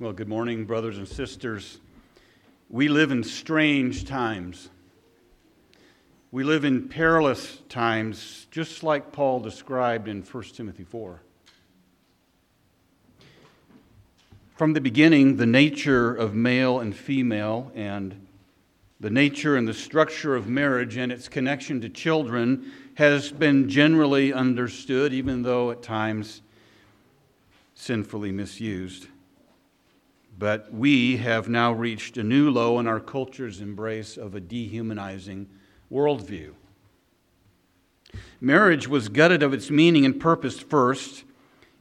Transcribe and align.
Well, 0.00 0.14
good 0.14 0.30
morning, 0.30 0.64
brothers 0.64 0.96
and 0.96 1.06
sisters. 1.06 1.78
We 2.70 2.88
live 2.88 3.10
in 3.10 3.22
strange 3.22 4.06
times. 4.06 4.70
We 6.32 6.42
live 6.42 6.64
in 6.64 6.88
perilous 6.88 7.58
times, 7.68 8.46
just 8.50 8.82
like 8.82 9.12
Paul 9.12 9.40
described 9.40 10.08
in 10.08 10.22
1 10.22 10.42
Timothy 10.54 10.84
4. 10.84 11.20
From 14.56 14.72
the 14.72 14.80
beginning, 14.80 15.36
the 15.36 15.44
nature 15.44 16.14
of 16.14 16.32
male 16.34 16.80
and 16.80 16.96
female, 16.96 17.70
and 17.74 18.26
the 19.00 19.10
nature 19.10 19.54
and 19.54 19.68
the 19.68 19.74
structure 19.74 20.34
of 20.34 20.48
marriage 20.48 20.96
and 20.96 21.12
its 21.12 21.28
connection 21.28 21.78
to 21.82 21.90
children 21.90 22.72
has 22.94 23.30
been 23.30 23.68
generally 23.68 24.32
understood, 24.32 25.12
even 25.12 25.42
though 25.42 25.70
at 25.70 25.82
times 25.82 26.40
sinfully 27.74 28.32
misused. 28.32 29.08
But 30.40 30.72
we 30.72 31.18
have 31.18 31.50
now 31.50 31.70
reached 31.70 32.16
a 32.16 32.22
new 32.22 32.50
low 32.50 32.78
in 32.78 32.86
our 32.86 32.98
culture's 32.98 33.60
embrace 33.60 34.16
of 34.16 34.34
a 34.34 34.40
dehumanizing 34.40 35.50
worldview. 35.92 36.54
Marriage 38.40 38.88
was 38.88 39.10
gutted 39.10 39.42
of 39.42 39.52
its 39.52 39.70
meaning 39.70 40.06
and 40.06 40.18
purpose 40.18 40.58
first, 40.58 41.24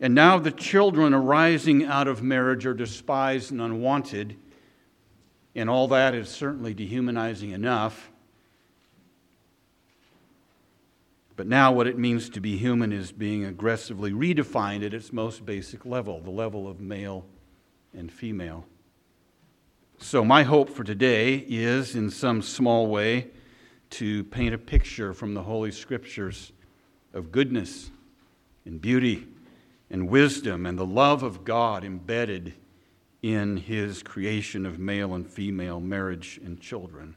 and 0.02 0.14
now 0.14 0.38
the 0.38 0.52
children 0.52 1.14
arising 1.14 1.86
out 1.86 2.10
of 2.10 2.22
marriage 2.22 2.66
are 2.66 2.74
despised 2.74 3.50
and 3.50 3.62
unwanted, 3.62 4.36
and 5.56 5.70
all 5.70 5.88
that 5.88 6.14
is 6.14 6.28
certainly 6.28 6.74
dehumanizing 6.74 7.52
enough. 7.52 8.12
But 11.38 11.48
now, 11.48 11.72
what 11.72 11.88
it 11.88 11.98
means 11.98 12.30
to 12.32 12.42
be 12.42 12.58
human 12.58 12.92
is 12.92 13.14
being 13.14 13.46
aggressively 13.46 14.12
redefined 14.12 14.86
at 14.86 14.94
its 14.94 15.14
most 15.14 15.46
basic 15.46 15.86
level 15.86 16.20
the 16.20 16.30
level 16.30 16.68
of 16.68 16.82
male 16.82 17.26
and 17.94 18.12
female. 18.12 18.66
So, 19.98 20.24
my 20.24 20.44
hope 20.44 20.70
for 20.70 20.84
today 20.84 21.46
is, 21.48 21.96
in 21.96 22.10
some 22.10 22.42
small 22.42 22.88
way, 22.88 23.28
to 23.92 24.24
paint 24.26 24.54
a 24.54 24.58
picture 24.58 25.14
from 25.14 25.34
the 25.34 25.44
Holy 25.44 25.72
Scriptures 25.72 26.52
of 27.14 27.32
goodness 27.32 27.92
and 28.66 28.80
beauty 28.80 29.28
and 29.90 30.10
wisdom 30.10 30.66
and 30.66 30.78
the 30.78 30.86
love 30.86 31.24
of 31.24 31.44
God 31.44 31.84
embedded 31.84 32.54
in 33.22 33.58
His 33.58 34.04
creation 34.04 34.66
of 34.66 34.80
male 34.80 35.14
and 35.14 35.28
female 35.28 35.80
marriage 35.80 36.40
and 36.44 36.62
children. 36.62 37.16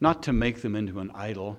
Not 0.00 0.22
to 0.24 0.32
make 0.32 0.62
them 0.62 0.76
into 0.76 1.00
an 1.00 1.10
idol, 1.14 1.58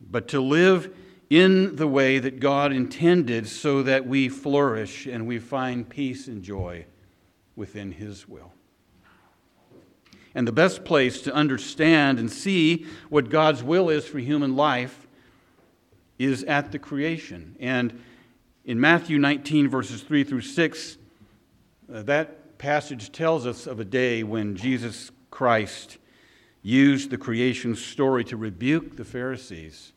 but 0.00 0.28
to 0.28 0.40
live 0.40 0.94
in 1.30 1.76
the 1.76 1.86
way 1.86 2.18
that 2.18 2.40
God 2.40 2.72
intended 2.72 3.46
so 3.46 3.82
that 3.82 4.06
we 4.06 4.28
flourish 4.28 5.06
and 5.06 5.26
we 5.26 5.38
find 5.38 5.88
peace 5.88 6.26
and 6.26 6.42
joy 6.42 6.86
within 7.54 7.92
His 7.92 8.26
will. 8.26 8.52
And 10.34 10.46
the 10.46 10.52
best 10.52 10.84
place 10.84 11.20
to 11.22 11.34
understand 11.34 12.18
and 12.18 12.30
see 12.30 12.86
what 13.08 13.28
God's 13.28 13.62
will 13.62 13.90
is 13.90 14.06
for 14.06 14.18
human 14.18 14.56
life 14.56 15.06
is 16.18 16.44
at 16.44 16.72
the 16.72 16.78
creation. 16.78 17.56
And 17.60 18.02
in 18.64 18.80
Matthew 18.80 19.18
19, 19.18 19.68
verses 19.68 20.02
3 20.02 20.24
through 20.24 20.42
6, 20.42 20.98
uh, 21.92 22.02
that 22.02 22.58
passage 22.58 23.12
tells 23.12 23.46
us 23.46 23.66
of 23.66 23.80
a 23.80 23.84
day 23.84 24.22
when 24.22 24.56
Jesus 24.56 25.10
Christ 25.30 25.98
used 26.62 27.10
the 27.10 27.18
creation 27.18 27.74
story 27.74 28.24
to 28.24 28.36
rebuke 28.36 28.96
the 28.96 29.04
Pharisees 29.04 29.92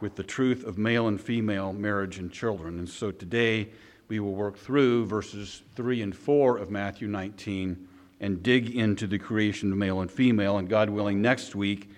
with 0.00 0.16
the 0.16 0.22
truth 0.22 0.64
of 0.64 0.78
male 0.78 1.08
and 1.08 1.20
female 1.20 1.72
marriage 1.72 2.18
and 2.18 2.32
children. 2.32 2.78
And 2.78 2.88
so 2.88 3.10
today 3.10 3.68
we 4.08 4.20
will 4.20 4.34
work 4.34 4.58
through 4.58 5.06
verses 5.06 5.62
3 5.74 6.02
and 6.02 6.14
4 6.14 6.58
of 6.58 6.70
Matthew 6.70 7.08
19 7.08 7.88
and 8.20 8.42
dig 8.42 8.74
into 8.74 9.06
the 9.06 9.18
creation 9.18 9.72
of 9.72 9.78
male 9.78 10.00
and 10.00 10.10
female. 10.10 10.58
And 10.58 10.68
God 10.68 10.90
willing, 10.90 11.22
next 11.22 11.54
week 11.54 11.90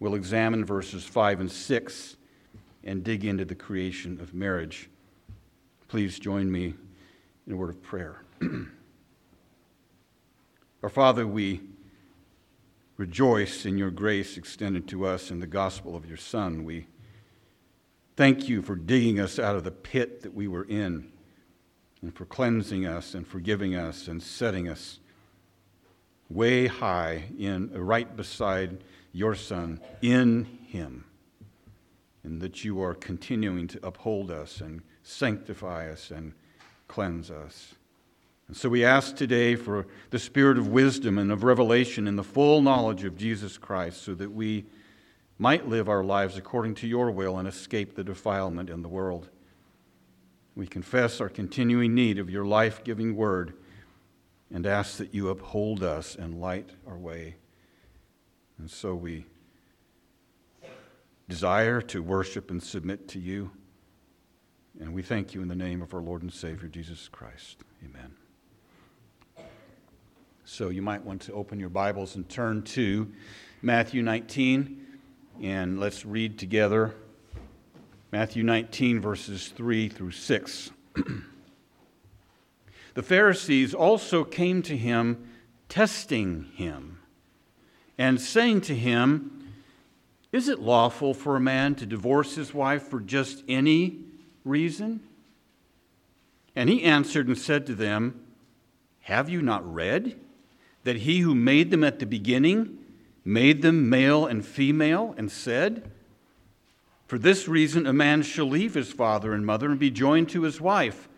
we'll 0.00 0.14
examine 0.14 0.64
verses 0.64 1.04
5 1.04 1.40
and 1.40 1.50
6 1.50 2.16
and 2.84 3.02
dig 3.02 3.24
into 3.24 3.44
the 3.44 3.54
creation 3.54 4.20
of 4.20 4.34
marriage. 4.34 4.90
Please 5.88 6.18
join 6.18 6.50
me 6.50 6.74
in 7.46 7.52
a 7.52 7.56
word 7.56 7.70
of 7.70 7.82
prayer. 7.82 8.22
Our 10.82 10.88
Father, 10.90 11.26
we 11.26 11.62
rejoice 12.96 13.64
in 13.64 13.78
your 13.78 13.90
grace 13.90 14.36
extended 14.36 14.86
to 14.88 15.06
us 15.06 15.30
in 15.30 15.40
the 15.40 15.46
gospel 15.46 15.96
of 15.96 16.06
your 16.06 16.18
Son. 16.18 16.64
We 16.64 16.86
Thank 18.16 18.48
you 18.48 18.62
for 18.62 18.76
digging 18.76 19.18
us 19.18 19.40
out 19.40 19.56
of 19.56 19.64
the 19.64 19.72
pit 19.72 20.22
that 20.22 20.32
we 20.32 20.46
were 20.46 20.64
in, 20.64 21.10
and 22.00 22.14
for 22.14 22.24
cleansing 22.24 22.86
us 22.86 23.12
and 23.12 23.26
forgiving 23.26 23.74
us 23.74 24.06
and 24.06 24.22
setting 24.22 24.68
us 24.68 25.00
way 26.30 26.68
high 26.68 27.24
in 27.36 27.72
uh, 27.74 27.80
right 27.80 28.16
beside 28.16 28.84
your 29.12 29.34
Son 29.34 29.80
in 30.00 30.44
Him, 30.68 31.06
and 32.22 32.40
that 32.40 32.64
you 32.64 32.80
are 32.80 32.94
continuing 32.94 33.66
to 33.68 33.84
uphold 33.84 34.30
us 34.30 34.60
and 34.60 34.82
sanctify 35.02 35.90
us 35.90 36.12
and 36.12 36.34
cleanse 36.86 37.32
us. 37.32 37.74
And 38.46 38.56
so 38.56 38.68
we 38.68 38.84
ask 38.84 39.16
today 39.16 39.56
for 39.56 39.88
the 40.10 40.20
spirit 40.20 40.56
of 40.56 40.68
wisdom 40.68 41.18
and 41.18 41.32
of 41.32 41.42
revelation 41.42 42.06
and 42.06 42.16
the 42.16 42.22
full 42.22 42.62
knowledge 42.62 43.02
of 43.02 43.16
Jesus 43.16 43.58
Christ 43.58 44.02
so 44.02 44.14
that 44.14 44.30
we 44.30 44.66
might 45.38 45.68
live 45.68 45.88
our 45.88 46.04
lives 46.04 46.36
according 46.36 46.74
to 46.76 46.86
your 46.86 47.10
will 47.10 47.38
and 47.38 47.48
escape 47.48 47.94
the 47.94 48.04
defilement 48.04 48.70
in 48.70 48.82
the 48.82 48.88
world. 48.88 49.28
We 50.54 50.66
confess 50.66 51.20
our 51.20 51.28
continuing 51.28 51.94
need 51.94 52.18
of 52.18 52.30
your 52.30 52.44
life 52.44 52.84
giving 52.84 53.16
word 53.16 53.54
and 54.52 54.66
ask 54.66 54.98
that 54.98 55.12
you 55.12 55.28
uphold 55.28 55.82
us 55.82 56.14
and 56.14 56.40
light 56.40 56.70
our 56.86 56.96
way. 56.96 57.36
And 58.58 58.70
so 58.70 58.94
we 58.94 59.26
desire 61.28 61.80
to 61.80 62.02
worship 62.02 62.50
and 62.50 62.62
submit 62.62 63.08
to 63.08 63.18
you. 63.18 63.50
And 64.80 64.94
we 64.94 65.02
thank 65.02 65.34
you 65.34 65.42
in 65.42 65.48
the 65.48 65.56
name 65.56 65.82
of 65.82 65.92
our 65.94 66.00
Lord 66.00 66.22
and 66.22 66.32
Savior, 66.32 66.68
Jesus 66.68 67.08
Christ. 67.08 67.62
Amen. 67.84 68.14
So 70.44 70.68
you 70.68 70.82
might 70.82 71.02
want 71.02 71.22
to 71.22 71.32
open 71.32 71.58
your 71.58 71.68
Bibles 71.68 72.14
and 72.14 72.28
turn 72.28 72.62
to 72.62 73.10
Matthew 73.62 74.02
19. 74.02 74.83
And 75.42 75.80
let's 75.80 76.06
read 76.06 76.38
together 76.38 76.94
Matthew 78.12 78.44
19, 78.44 79.00
verses 79.00 79.48
3 79.48 79.88
through 79.88 80.12
6. 80.12 80.70
the 82.94 83.02
Pharisees 83.02 83.74
also 83.74 84.22
came 84.22 84.62
to 84.62 84.76
him, 84.76 85.28
testing 85.68 86.44
him, 86.54 87.00
and 87.98 88.20
saying 88.20 88.60
to 88.62 88.76
him, 88.76 89.52
Is 90.30 90.48
it 90.48 90.60
lawful 90.60 91.14
for 91.14 91.34
a 91.34 91.40
man 91.40 91.74
to 91.76 91.86
divorce 91.86 92.36
his 92.36 92.54
wife 92.54 92.84
for 92.84 93.00
just 93.00 93.42
any 93.48 93.98
reason? 94.44 95.00
And 96.54 96.70
he 96.70 96.84
answered 96.84 97.26
and 97.26 97.36
said 97.36 97.66
to 97.66 97.74
them, 97.74 98.24
Have 99.00 99.28
you 99.28 99.42
not 99.42 99.70
read 99.70 100.16
that 100.84 100.98
he 100.98 101.20
who 101.20 101.34
made 101.34 101.72
them 101.72 101.82
at 101.82 101.98
the 101.98 102.06
beginning 102.06 102.78
made 103.24 103.62
them 103.62 103.88
male 103.88 104.26
and 104.26 104.44
female, 104.44 105.14
and 105.16 105.30
said, 105.30 105.90
For 107.06 107.18
this 107.18 107.48
reason 107.48 107.86
a 107.86 107.92
man 107.92 108.22
shall 108.22 108.46
leave 108.46 108.74
his 108.74 108.92
father 108.92 109.32
and 109.32 109.46
mother 109.46 109.70
and 109.70 109.78
be 109.78 109.90
joined 109.90 110.28
to 110.30 110.42
his 110.42 110.60
wife, 110.60 111.08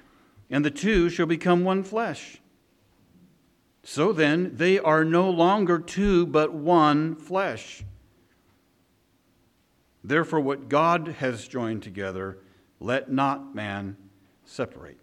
and 0.49 0.65
the 0.65 0.71
two 0.71 1.09
shall 1.09 1.27
become 1.27 1.65
one 1.65 1.83
flesh. 1.83 2.41
So 3.83 4.12
then, 4.12 4.56
they 4.56 4.78
are 4.78 5.05
no 5.05 5.31
longer 5.31 5.78
two, 5.78 6.27
but 6.27 6.53
one 6.53 7.15
flesh. 7.15 7.84
Therefore, 10.03 10.41
what 10.41 10.69
God 10.69 11.09
has 11.19 11.49
joined 11.49 11.83
together, 11.83 12.39
let 12.81 13.11
not 13.11 13.55
man 13.55 13.97
separate. 14.45 14.99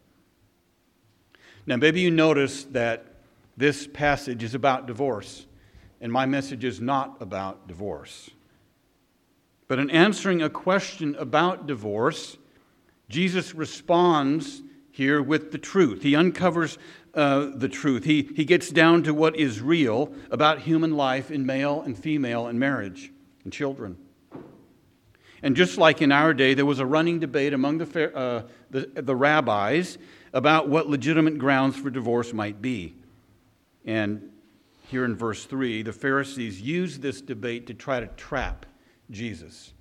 Now, 1.66 1.78
maybe 1.78 2.02
you 2.02 2.12
notice 2.12 2.64
that 2.66 3.06
this 3.56 3.88
passage 3.88 4.44
is 4.44 4.54
about 4.54 4.86
divorce 4.86 5.46
and 6.04 6.12
my 6.12 6.26
message 6.26 6.66
is 6.66 6.82
not 6.82 7.16
about 7.22 7.66
divorce. 7.66 8.30
But 9.70 9.80
in 9.80 9.90
answering 9.90 10.42
a 10.42 10.50
question 10.50 11.16
about 11.16 11.66
divorce, 11.66 12.38
Jesus 13.08 13.56
responds 13.56 14.62
here 14.92 15.22
with 15.22 15.54
the 15.54 15.58
truth. 15.58 16.04
He 16.04 16.14
uncovers 16.14 16.78
uh, 17.14 17.52
the 17.56 17.70
truth. 17.70 18.04
He, 18.04 18.30
he 18.36 18.44
gets 18.44 18.70
down 18.70 19.04
to 19.04 19.14
what 19.14 19.38
is 19.38 19.62
real 19.62 20.14
about 20.30 20.60
human 20.60 20.92
life 20.98 21.32
in 21.32 21.46
male 21.46 21.82
and 21.82 21.98
female 21.98 22.48
and 22.48 22.60
marriage 22.60 23.14
and 23.46 23.54
children. 23.54 23.98
And 25.42 25.56
just 25.56 25.78
like 25.78 26.02
in 26.02 26.12
our 26.12 26.34
day, 26.34 26.54
there 26.54 26.66
was 26.66 26.80
a 26.80 26.86
running 26.86 27.20
debate 27.22 27.54
among 27.54 27.78
the, 27.78 28.14
uh, 28.14 28.44
the, 28.72 28.92
the 29.02 29.16
rabbis 29.16 29.98
about 30.34 30.68
what 30.68 30.90
legitimate 30.90 31.38
grounds 31.38 31.78
for 31.78 31.90
divorce 31.90 32.34
might 32.34 32.62
be. 32.62 32.94
And 33.86 34.33
here 34.88 35.06
in 35.06 35.16
verse 35.16 35.46
3, 35.46 35.84
the 35.84 35.94
Pharisees 35.94 36.62
use 36.62 37.00
this 37.00 37.22
debate 37.22 37.68
to 37.68 37.74
try 37.74 38.00
to 38.00 38.08
trap 38.08 38.66
Jesus. 39.10 39.74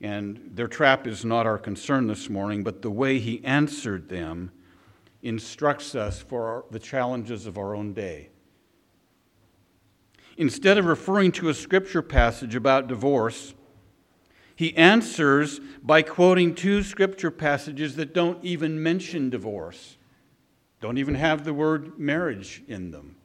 And 0.00 0.50
their 0.54 0.68
trap 0.68 1.06
is 1.06 1.24
not 1.24 1.46
our 1.46 1.58
concern 1.58 2.06
this 2.06 2.28
morning, 2.28 2.62
but 2.62 2.82
the 2.82 2.90
way 2.90 3.18
he 3.18 3.44
answered 3.44 4.08
them 4.08 4.52
instructs 5.22 5.94
us 5.94 6.20
for 6.20 6.46
our, 6.46 6.64
the 6.70 6.78
challenges 6.78 7.46
of 7.46 7.58
our 7.58 7.74
own 7.74 7.92
day. 7.92 8.30
Instead 10.36 10.78
of 10.78 10.84
referring 10.84 11.32
to 11.32 11.48
a 11.48 11.54
scripture 11.54 12.02
passage 12.02 12.54
about 12.54 12.86
divorce, 12.86 13.54
he 14.56 14.76
answers 14.76 15.60
by 15.82 16.02
quoting 16.02 16.54
two 16.54 16.82
scripture 16.82 17.30
passages 17.30 17.96
that 17.96 18.14
don't 18.14 18.44
even 18.44 18.82
mention 18.82 19.30
divorce, 19.30 19.96
don't 20.80 20.98
even 20.98 21.14
have 21.14 21.44
the 21.44 21.54
word 21.54 21.98
marriage 21.98 22.62
in 22.68 22.90
them. 22.90 23.16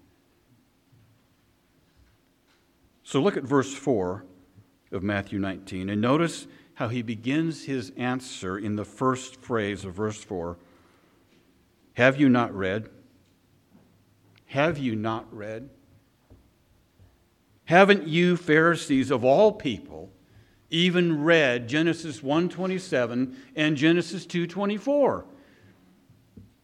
So 3.09 3.19
look 3.19 3.38
at 3.38 3.44
verse 3.44 3.73
4 3.73 4.23
of 4.91 5.01
Matthew 5.01 5.39
19 5.39 5.89
and 5.89 6.00
notice 6.00 6.45
how 6.75 6.89
he 6.89 7.01
begins 7.01 7.63
his 7.63 7.91
answer 7.97 8.56
in 8.56 8.75
the 8.75 8.85
first 8.85 9.41
phrase 9.41 9.83
of 9.83 9.95
verse 9.95 10.23
4 10.23 10.59
Have 11.94 12.21
you 12.21 12.29
not 12.29 12.53
read? 12.53 12.88
Have 14.45 14.77
you 14.77 14.95
not 14.95 15.25
read? 15.35 15.71
Haven't 17.65 18.07
you 18.07 18.38
Pharisees 18.38 19.09
of 19.09 19.25
all 19.25 19.53
people 19.53 20.11
even 20.69 21.23
read 21.23 21.67
Genesis 21.67 22.21
1:27 22.21 23.35
and 23.56 23.75
Genesis 23.75 24.27
2:24? 24.27 25.25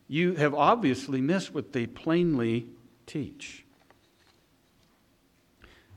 You 0.08 0.36
have 0.36 0.54
obviously 0.54 1.22
missed 1.22 1.56
what 1.56 1.74
they 1.74 1.88
plainly 1.88 2.68
teach. 3.08 3.65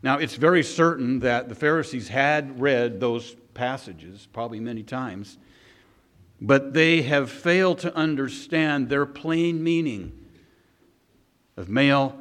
Now, 0.02 0.18
it's 0.18 0.36
very 0.36 0.62
certain 0.62 1.18
that 1.20 1.48
the 1.48 1.54
Pharisees 1.54 2.08
had 2.08 2.60
read 2.60 3.00
those 3.00 3.34
passages, 3.54 4.28
probably 4.32 4.60
many 4.60 4.84
times, 4.84 5.38
but 6.40 6.72
they 6.72 7.02
have 7.02 7.30
failed 7.30 7.78
to 7.80 7.94
understand 7.96 8.88
their 8.88 9.06
plain 9.06 9.62
meaning 9.62 10.12
of 11.56 11.68
male 11.68 12.16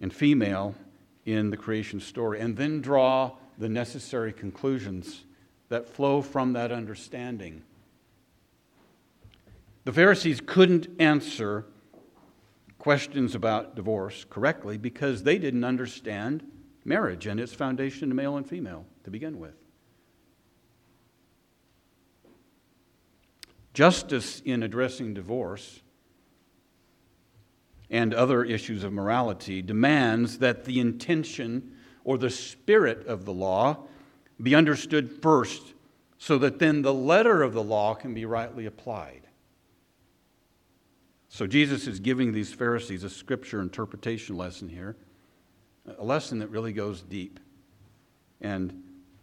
and 0.00 0.12
female 0.12 0.74
in 1.26 1.50
the 1.50 1.56
creation 1.56 2.00
story, 2.00 2.40
and 2.40 2.56
then 2.56 2.80
draw 2.80 3.32
the 3.58 3.68
necessary 3.68 4.32
conclusions 4.32 5.24
that 5.68 5.86
flow 5.86 6.22
from 6.22 6.54
that 6.54 6.72
understanding. 6.72 7.62
The 9.84 9.92
Pharisees 9.92 10.40
couldn't 10.44 10.88
answer 10.98 11.66
questions 12.78 13.34
about 13.34 13.74
divorce 13.74 14.24
correctly 14.30 14.78
because 14.78 15.24
they 15.24 15.36
didn't 15.36 15.64
understand 15.64 16.42
marriage 16.84 17.26
and 17.26 17.38
its 17.40 17.52
foundation 17.52 18.08
to 18.08 18.14
male 18.14 18.36
and 18.36 18.48
female 18.48 18.86
to 19.04 19.10
begin 19.10 19.38
with. 19.38 19.54
Justice 23.74 24.40
in 24.44 24.62
addressing 24.62 25.14
divorce 25.14 25.82
and 27.90 28.12
other 28.12 28.44
issues 28.44 28.84
of 28.84 28.92
morality 28.92 29.62
demands 29.62 30.38
that 30.38 30.64
the 30.64 30.80
intention 30.80 31.76
or 32.04 32.18
the 32.18 32.30
spirit 32.30 33.06
of 33.06 33.24
the 33.24 33.32
law 33.32 33.76
be 34.42 34.54
understood 34.54 35.22
first 35.22 35.74
so 36.18 36.38
that 36.38 36.58
then 36.58 36.82
the 36.82 36.92
letter 36.94 37.42
of 37.42 37.54
the 37.54 37.62
law 37.62 37.94
can 37.94 38.14
be 38.14 38.24
rightly 38.24 38.66
applied. 38.66 39.22
So 41.28 41.46
Jesus 41.46 41.86
is 41.86 42.00
giving 42.00 42.32
these 42.32 42.52
Pharisees 42.52 43.04
a 43.04 43.10
scripture 43.10 43.60
interpretation 43.60 44.36
lesson 44.36 44.68
here, 44.68 44.96
a 45.98 46.04
lesson 46.04 46.38
that 46.40 46.48
really 46.48 46.72
goes 46.72 47.02
deep. 47.02 47.40
And 48.40 48.82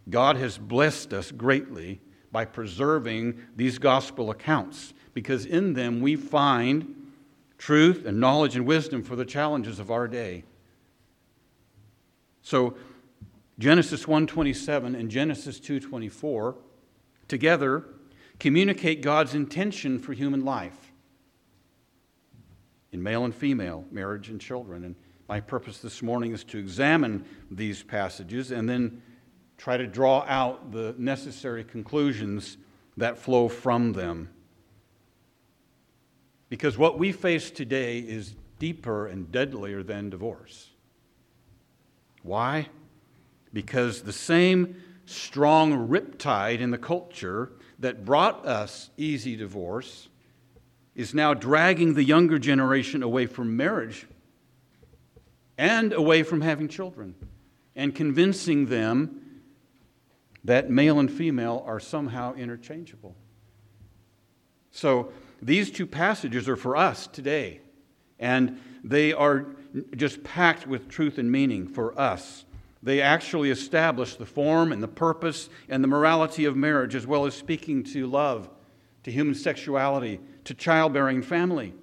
God 0.10 0.38
has 0.38 0.58
blessed 0.58 1.14
us 1.14 1.32
greatly 1.32 2.02
by 2.32 2.46
preserving 2.46 3.40
these 3.56 3.78
gospel 3.78 4.30
accounts 4.30 4.94
because 5.14 5.46
in 5.46 5.74
them 5.74 6.02
we 6.02 6.16
find 6.16 7.10
truth 7.58 8.06
and 8.06 8.20
knowledge 8.20 8.56
and 8.56 8.66
wisdom 8.66 9.04
for 9.04 9.16
the 9.16 9.26
challenges 9.26 9.80
of 9.80 9.90
our 9.90 10.08
day. 10.08 10.44
So 12.42 12.76
Genesis 13.58 14.06
1:27 14.06 14.96
and 14.96 15.10
Genesis 15.10 15.60
2:24 15.60 16.58
together 17.28 17.86
communicate 18.40 19.02
God's 19.02 19.34
intention 19.34 19.98
for 19.98 20.14
human 20.14 20.44
life 20.44 20.92
in 22.92 23.02
male 23.02 23.24
and 23.24 23.34
female, 23.34 23.86
marriage 23.92 24.30
and 24.30 24.40
children. 24.40 24.84
And 24.84 24.96
my 25.28 25.40
purpose 25.40 25.80
this 25.80 26.04
morning 26.04 26.34
is 26.34 26.44
to 26.46 26.58
examine 26.58 27.26
these 27.50 27.82
passages 27.82 28.52
and 28.52 28.70
then 28.70 29.02
try 29.58 29.78
to 29.78 29.88
draw 29.88 30.24
out 30.28 30.72
the 30.72 30.94
necessary 30.98 31.64
conclusions 31.64 32.58
that 32.98 33.18
flow 33.18 33.48
from 33.48 33.94
them. 33.94 34.30
Because 36.50 36.78
what 36.78 37.00
we 37.00 37.12
face 37.12 37.50
today 37.50 38.00
is 38.00 38.36
deeper 38.60 39.08
and 39.08 39.32
deadlier 39.32 39.82
than 39.82 40.10
divorce. 40.10 40.70
Why? 42.22 42.70
Because 43.52 44.04
the 44.04 44.14
same 44.14 44.82
strong 45.06 45.88
riptide 45.88 46.60
in 46.60 46.72
the 46.72 46.78
culture 46.78 47.52
that 47.80 48.06
brought 48.06 48.46
us 48.46 48.90
easy 48.98 49.36
divorce 49.36 50.08
is 50.96 51.14
now 51.14 51.34
dragging 51.34 51.94
the 51.94 52.04
younger 52.04 52.40
generation 52.40 53.04
away 53.04 53.26
from 53.26 53.58
marriage 53.58 54.08
and 55.58 55.94
away 55.94 56.24
from 56.24 56.42
having 56.42 56.68
children 56.68 57.16
and 57.76 57.94
convincing 57.94 58.68
them 58.68 59.22
that 60.44 60.70
male 60.70 61.00
and 61.00 61.12
female 61.12 61.64
are 61.66 61.80
somehow 61.80 62.34
interchangeable. 62.36 63.16
So 64.72 65.12
these 65.42 65.72
two 65.72 65.88
passages 65.88 66.48
are 66.48 66.56
for 66.56 66.76
us 66.76 67.08
today, 67.08 67.62
and 68.20 68.60
they 68.84 69.14
are 69.14 69.48
just 69.96 70.24
packed 70.24 70.68
with 70.68 70.88
truth 70.88 71.18
and 71.18 71.32
meaning 71.32 71.68
for 71.68 72.00
us. 72.00 72.46
They 72.84 73.02
actually 73.02 73.50
establish 73.50 74.16
the 74.16 74.26
form 74.28 74.72
and 74.72 74.84
the 74.84 74.88
purpose 74.88 75.50
and 75.68 75.84
the 75.84 75.88
morality 75.88 76.46
of 76.46 76.56
marriage, 76.56 76.94
as 76.94 77.08
well 77.08 77.26
as 77.26 77.34
speaking 77.34 77.84
to 77.86 78.06
love, 78.06 78.48
to 79.04 79.12
human 79.12 79.34
sexuality, 79.34 80.20
to 80.44 80.54
childbearing 80.54 81.24
family. 81.24 81.74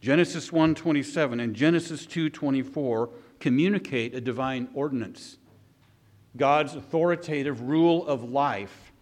Genesis 0.00 0.50
1:27 0.50 1.40
and 1.40 1.54
Genesis 1.54 2.06
2:24 2.06 3.10
communicate 3.40 4.14
a 4.14 4.20
divine 4.20 4.68
ordinance, 4.74 5.38
God's 6.36 6.74
authoritative 6.74 7.62
rule 7.62 8.06
of 8.06 8.22
life 8.22 8.92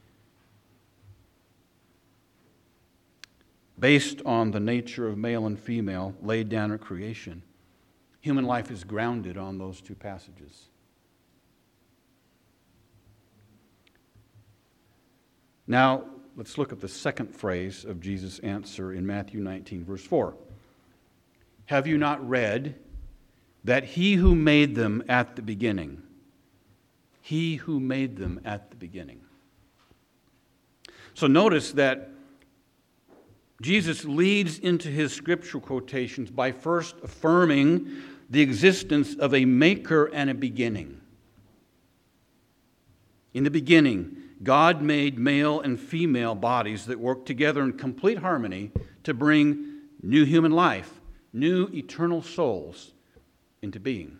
based 3.78 4.22
on 4.24 4.52
the 4.52 4.60
nature 4.60 5.06
of 5.06 5.18
male 5.18 5.46
and 5.46 5.58
female 5.58 6.14
laid 6.22 6.48
down 6.48 6.72
at 6.72 6.80
creation. 6.80 7.42
Human 8.20 8.44
life 8.44 8.70
is 8.70 8.84
grounded 8.84 9.36
on 9.36 9.58
those 9.58 9.80
two 9.80 9.94
passages. 9.94 10.70
Now, 15.66 16.04
let's 16.36 16.58
look 16.58 16.72
at 16.72 16.80
the 16.80 16.88
second 16.88 17.34
phrase 17.34 17.84
of 17.84 18.00
Jesus' 18.00 18.38
answer 18.38 18.92
in 18.92 19.06
Matthew 19.06 19.40
19, 19.40 19.84
verse 19.84 20.04
4. 20.04 20.36
Have 21.66 21.86
you 21.86 21.98
not 21.98 22.26
read 22.26 22.76
that 23.66 23.82
he 23.84 24.14
who 24.14 24.34
made 24.34 24.76
them 24.76 25.02
at 25.08 25.34
the 25.34 25.42
beginning, 25.42 26.00
he 27.20 27.56
who 27.56 27.80
made 27.80 28.16
them 28.16 28.40
at 28.44 28.70
the 28.70 28.76
beginning. 28.76 29.20
So 31.14 31.26
notice 31.26 31.72
that 31.72 32.10
Jesus 33.60 34.04
leads 34.04 34.60
into 34.60 34.88
his 34.88 35.12
scriptural 35.12 35.60
quotations 35.60 36.30
by 36.30 36.52
first 36.52 36.94
affirming 37.02 37.90
the 38.30 38.40
existence 38.40 39.16
of 39.16 39.34
a 39.34 39.44
maker 39.44 40.04
and 40.12 40.30
a 40.30 40.34
beginning. 40.34 41.00
In 43.34 43.42
the 43.42 43.50
beginning, 43.50 44.16
God 44.44 44.80
made 44.80 45.18
male 45.18 45.60
and 45.60 45.80
female 45.80 46.36
bodies 46.36 46.86
that 46.86 47.00
work 47.00 47.26
together 47.26 47.62
in 47.62 47.72
complete 47.72 48.18
harmony 48.18 48.70
to 49.02 49.12
bring 49.12 49.80
new 50.02 50.24
human 50.24 50.52
life, 50.52 51.00
new 51.36 51.68
eternal 51.72 52.22
souls 52.22 52.92
into 53.62 53.78
being. 53.78 54.18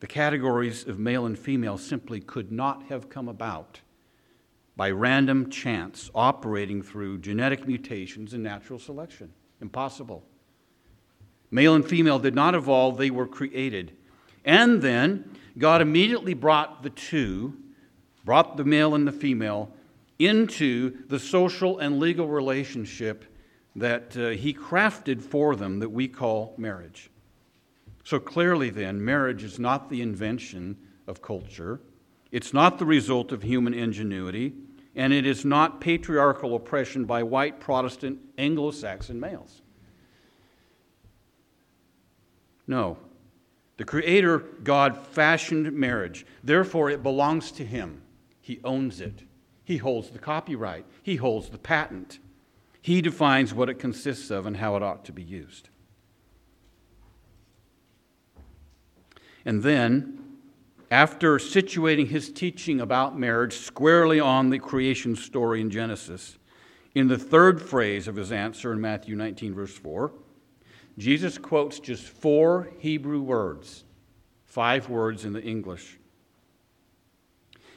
The 0.00 0.06
categories 0.06 0.86
of 0.86 0.98
male 0.98 1.24
and 1.26 1.38
female 1.38 1.78
simply 1.78 2.20
could 2.20 2.52
not 2.52 2.84
have 2.84 3.08
come 3.08 3.28
about 3.28 3.80
by 4.76 4.90
random 4.90 5.48
chance 5.48 6.10
operating 6.14 6.82
through 6.82 7.18
genetic 7.18 7.66
mutations 7.66 8.34
and 8.34 8.42
natural 8.42 8.78
selection. 8.78 9.32
Impossible. 9.62 10.22
Male 11.50 11.76
and 11.76 11.86
female 11.86 12.18
did 12.18 12.34
not 12.34 12.54
evolve, 12.54 12.98
they 12.98 13.10
were 13.10 13.26
created. 13.26 13.96
And 14.44 14.82
then 14.82 15.30
God 15.56 15.80
immediately 15.80 16.34
brought 16.34 16.82
the 16.82 16.90
two, 16.90 17.56
brought 18.24 18.58
the 18.58 18.64
male 18.64 18.94
and 18.94 19.08
the 19.08 19.12
female, 19.12 19.72
into 20.18 21.06
the 21.08 21.18
social 21.18 21.78
and 21.78 21.98
legal 21.98 22.28
relationship 22.28 23.24
that 23.76 24.16
uh, 24.16 24.30
He 24.30 24.52
crafted 24.52 25.22
for 25.22 25.54
them 25.54 25.78
that 25.78 25.90
we 25.90 26.08
call 26.08 26.54
marriage. 26.56 27.10
So 28.02 28.18
clearly, 28.18 28.70
then, 28.70 29.04
marriage 29.04 29.44
is 29.44 29.58
not 29.58 29.90
the 29.90 30.00
invention 30.00 30.76
of 31.06 31.22
culture, 31.22 31.80
it's 32.32 32.52
not 32.52 32.78
the 32.78 32.84
result 32.84 33.30
of 33.32 33.42
human 33.42 33.74
ingenuity, 33.74 34.52
and 34.94 35.12
it 35.12 35.26
is 35.26 35.44
not 35.44 35.80
patriarchal 35.80 36.56
oppression 36.56 37.04
by 37.04 37.22
white 37.22 37.60
Protestant 37.60 38.18
Anglo 38.38 38.70
Saxon 38.70 39.20
males. 39.20 39.62
No. 42.66 42.98
The 43.76 43.84
Creator 43.84 44.38
God 44.64 45.06
fashioned 45.06 45.72
marriage. 45.72 46.24
Therefore, 46.42 46.90
it 46.90 47.02
belongs 47.02 47.52
to 47.52 47.64
Him. 47.64 48.02
He 48.40 48.60
owns 48.64 49.00
it. 49.00 49.22
He 49.64 49.76
holds 49.76 50.10
the 50.10 50.18
copyright. 50.18 50.86
He 51.02 51.16
holds 51.16 51.50
the 51.50 51.58
patent. 51.58 52.18
He 52.86 53.00
defines 53.00 53.52
what 53.52 53.68
it 53.68 53.80
consists 53.80 54.30
of 54.30 54.46
and 54.46 54.58
how 54.58 54.76
it 54.76 54.82
ought 54.84 55.04
to 55.06 55.12
be 55.12 55.24
used. 55.24 55.70
And 59.44 59.64
then, 59.64 60.36
after 60.88 61.38
situating 61.38 62.06
his 62.06 62.30
teaching 62.30 62.80
about 62.80 63.18
marriage 63.18 63.54
squarely 63.54 64.20
on 64.20 64.50
the 64.50 64.60
creation 64.60 65.16
story 65.16 65.60
in 65.60 65.68
Genesis, 65.68 66.38
in 66.94 67.08
the 67.08 67.18
third 67.18 67.60
phrase 67.60 68.06
of 68.06 68.14
his 68.14 68.30
answer 68.30 68.72
in 68.72 68.80
Matthew 68.80 69.16
19, 69.16 69.52
verse 69.52 69.76
4, 69.76 70.12
Jesus 70.96 71.38
quotes 71.38 71.80
just 71.80 72.04
four 72.04 72.70
Hebrew 72.78 73.20
words, 73.20 73.82
five 74.44 74.88
words 74.88 75.24
in 75.24 75.32
the 75.32 75.42
English. 75.42 75.98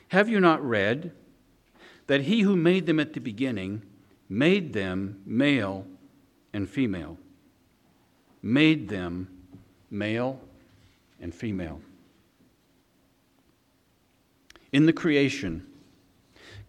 Have 0.10 0.30
you 0.30 0.40
not 0.40 0.64
read 0.64 1.14
that 2.06 2.22
he 2.22 2.42
who 2.42 2.56
made 2.56 2.86
them 2.86 3.00
at 3.00 3.14
the 3.14 3.20
beginning 3.20 3.82
made 4.30 4.72
them 4.72 5.22
male 5.26 5.86
and 6.54 6.70
female? 6.70 7.18
Made 8.42 8.88
them 8.88 9.28
male 9.90 10.40
and 11.20 11.34
female. 11.34 11.82
In 14.72 14.86
the 14.86 14.94
creation, 14.94 15.66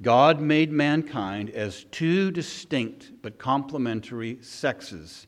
God 0.03 0.41
made 0.41 0.73
mankind 0.73 1.51
as 1.51 1.85
two 1.91 2.31
distinct 2.31 3.13
but 3.21 3.39
complementary 3.39 4.39
sexes, 4.41 5.27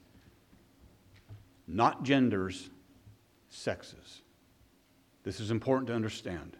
not 1.69 2.03
genders, 2.03 2.71
sexes. 3.51 4.23
This 5.25 5.39
is 5.39 5.51
important 5.51 5.89
to 5.89 5.95
understand. 5.95 6.57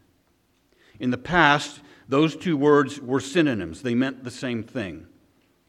In 1.01 1.11
the 1.11 1.19
past, 1.19 1.81
those 2.07 2.37
two 2.37 2.57
words 2.57 3.01
were 3.01 3.19
synonyms, 3.19 3.81
they 3.81 3.95
meant 3.95 4.23
the 4.23 4.31
same 4.31 4.63
thing. 4.63 5.07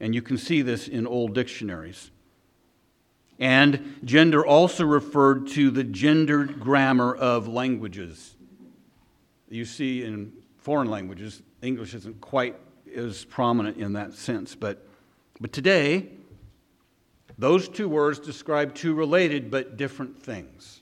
And 0.03 0.13
you 0.13 0.21
can 0.21 0.37
see 0.37 0.61
this 0.61 0.89
in 0.89 1.07
old 1.07 1.33
dictionaries. 1.33 2.11
And 3.39 4.01
gender 4.03 4.45
also 4.45 4.83
referred 4.83 5.47
to 5.51 5.71
the 5.71 5.85
gendered 5.85 6.59
grammar 6.59 7.15
of 7.15 7.47
languages 7.47 8.35
you 9.47 9.63
see 9.63 10.03
in 10.03 10.33
foreign 10.57 10.89
languages. 10.89 11.41
English 11.61 11.93
isn't 11.93 12.19
quite 12.19 12.57
as 12.93 13.23
prominent 13.23 13.77
in 13.77 13.93
that 13.93 14.13
sense. 14.13 14.55
But, 14.55 14.85
but 15.39 15.53
today, 15.53 16.09
those 17.37 17.69
two 17.69 17.87
words 17.87 18.19
describe 18.19 18.75
two 18.75 18.93
related 18.93 19.49
but 19.49 19.77
different 19.77 20.21
things. 20.21 20.81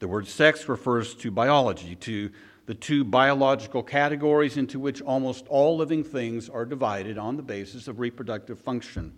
The 0.00 0.08
word 0.08 0.28
sex 0.28 0.68
refers 0.68 1.14
to 1.14 1.30
biology, 1.30 1.94
to 1.96 2.30
the 2.66 2.74
two 2.74 3.04
biological 3.04 3.82
categories 3.82 4.56
into 4.56 4.78
which 4.78 5.00
almost 5.02 5.46
all 5.48 5.76
living 5.76 6.04
things 6.04 6.48
are 6.48 6.64
divided 6.64 7.18
on 7.18 7.36
the 7.36 7.42
basis 7.42 7.88
of 7.88 7.98
reproductive 7.98 8.58
function 8.58 9.12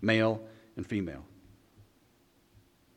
male 0.00 0.40
and 0.76 0.86
female. 0.86 1.24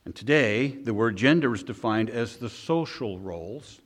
And 0.06 0.15
today, 0.15 0.70
the 0.70 0.94
word 0.94 1.18
gender 1.18 1.53
is 1.53 1.63
defined 1.63 2.10
as 2.10 2.38
the 2.38 2.50
social 2.50 3.20
roles 3.20 3.82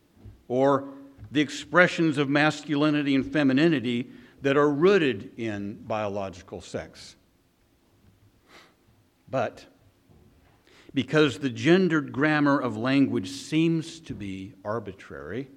or 0.48 0.89
the 1.32 1.41
expressions 1.41 2.17
of 2.17 2.29
masculinity 2.29 3.15
and 3.15 3.25
femininity 3.25 4.10
that 4.41 4.58
are 4.58 4.70
rooted 4.70 5.32
in 5.38 5.75
biological 5.84 6.62
sex. 6.62 7.15
But 9.29 9.65
because 10.93 11.39
the 11.39 11.50
gendered 11.50 12.12
grammar 12.12 12.60
of 12.60 12.77
language 12.77 13.29
seems 13.29 14.00
to 14.01 14.13
be 14.13 14.53
arbitrary, 14.63 15.48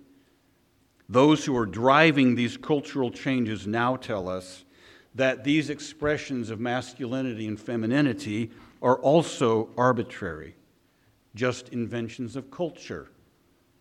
those 1.09 1.45
who 1.45 1.57
are 1.57 1.67
driving 1.67 2.35
these 2.35 2.57
cultural 2.57 3.11
changes 3.11 3.67
now 3.67 3.97
tell 3.97 4.29
us 4.29 4.65
that 5.15 5.45
these 5.45 5.71
expressions 5.71 6.51
of 6.51 6.61
masculinity 6.61 7.47
and 7.47 7.59
femininity 7.59 8.51
are 8.83 8.97
also 8.97 9.71
arbitrary, 9.77 10.57
just 11.35 11.69
inventions 11.71 12.37
of 12.37 12.51
culture 12.51 13.09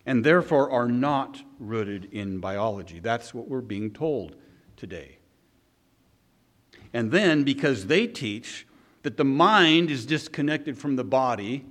and 0.06 0.22
therefore 0.22 0.70
are 0.70 0.88
not 0.88 1.42
rooted 1.58 2.06
in 2.12 2.38
biology. 2.38 3.00
That's 3.00 3.34
what 3.34 3.48
we're 3.48 3.60
being 3.60 3.90
told 3.90 4.36
today. 4.76 5.18
And 6.92 7.10
then, 7.10 7.42
because 7.42 7.88
they 7.88 8.06
teach 8.06 8.66
that 9.02 9.16
the 9.16 9.24
mind 9.24 9.90
is 9.90 10.06
disconnected 10.06 10.78
from 10.78 10.96
the 10.96 11.04
body, 11.04 11.66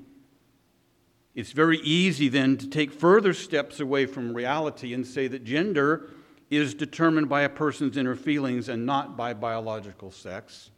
it's 1.36 1.52
very 1.52 1.80
easy 1.80 2.30
then 2.30 2.56
to 2.58 2.68
take 2.68 2.94
further 2.94 3.34
steps 3.34 3.82
away 3.82 4.06
from 4.06 4.34
reality 4.34 4.94
and 4.94 5.06
say 5.06 5.28
that 5.28 5.44
gender 5.44 6.10
is 6.50 6.74
determined 6.74 7.28
by 7.28 7.42
a 7.42 7.50
person's 7.50 7.98
inner 7.98 8.16
feelings 8.16 8.70
and 8.70 8.86
not 8.86 9.18
by 9.18 9.34
biological 9.34 10.12
sex, 10.12 10.72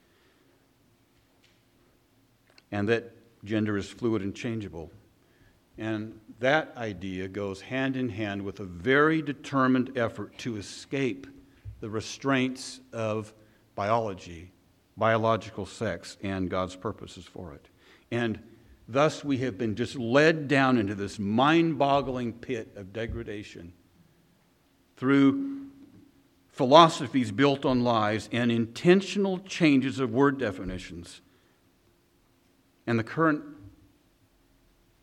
and 2.71 2.89
that 2.89 3.13
gender 3.45 3.77
is 3.77 3.87
fluid 3.87 4.21
and 4.21 4.35
changeable. 4.35 4.91
And 5.77 6.19
that 6.39 6.73
idea 6.75 7.27
goes 7.27 7.61
hand 7.61 7.95
in 7.95 8.09
hand 8.09 8.41
with 8.41 8.59
a 8.59 8.65
very 8.65 9.21
determined 9.21 9.95
effort 9.95 10.35
to 10.39 10.57
escape 10.57 11.27
the 11.81 11.89
restraints 11.89 12.79
of 12.91 13.31
biology, 13.75 14.51
biological 14.95 15.67
sex, 15.67 16.17
and 16.23 16.49
God's 16.49 16.75
purposes 16.75 17.25
for 17.25 17.53
it. 17.53 17.69
And 18.09 18.39
thus 18.87 19.23
we 19.23 19.37
have 19.39 19.57
been 19.57 19.75
just 19.75 19.95
led 19.95 20.47
down 20.47 20.77
into 20.77 20.95
this 20.95 21.19
mind 21.19 21.77
boggling 21.77 22.33
pit 22.33 22.71
of 22.75 22.93
degradation 22.93 23.73
through 24.95 25.67
philosophies 26.49 27.31
built 27.31 27.65
on 27.65 27.83
lies 27.83 28.29
and 28.31 28.51
intentional 28.51 29.37
changes 29.39 29.99
of 29.99 30.11
word 30.11 30.39
definitions. 30.39 31.21
And 32.87 32.97
the 32.97 33.03
current 33.03 33.43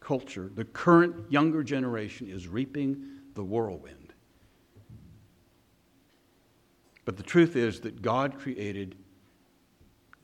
culture, 0.00 0.50
the 0.52 0.64
current 0.64 1.30
younger 1.30 1.62
generation 1.62 2.28
is 2.28 2.48
reaping 2.48 3.04
the 3.34 3.44
whirlwind. 3.44 4.12
But 7.04 7.16
the 7.16 7.22
truth 7.22 7.54
is 7.54 7.80
that 7.80 8.02
God 8.02 8.38
created 8.38 8.96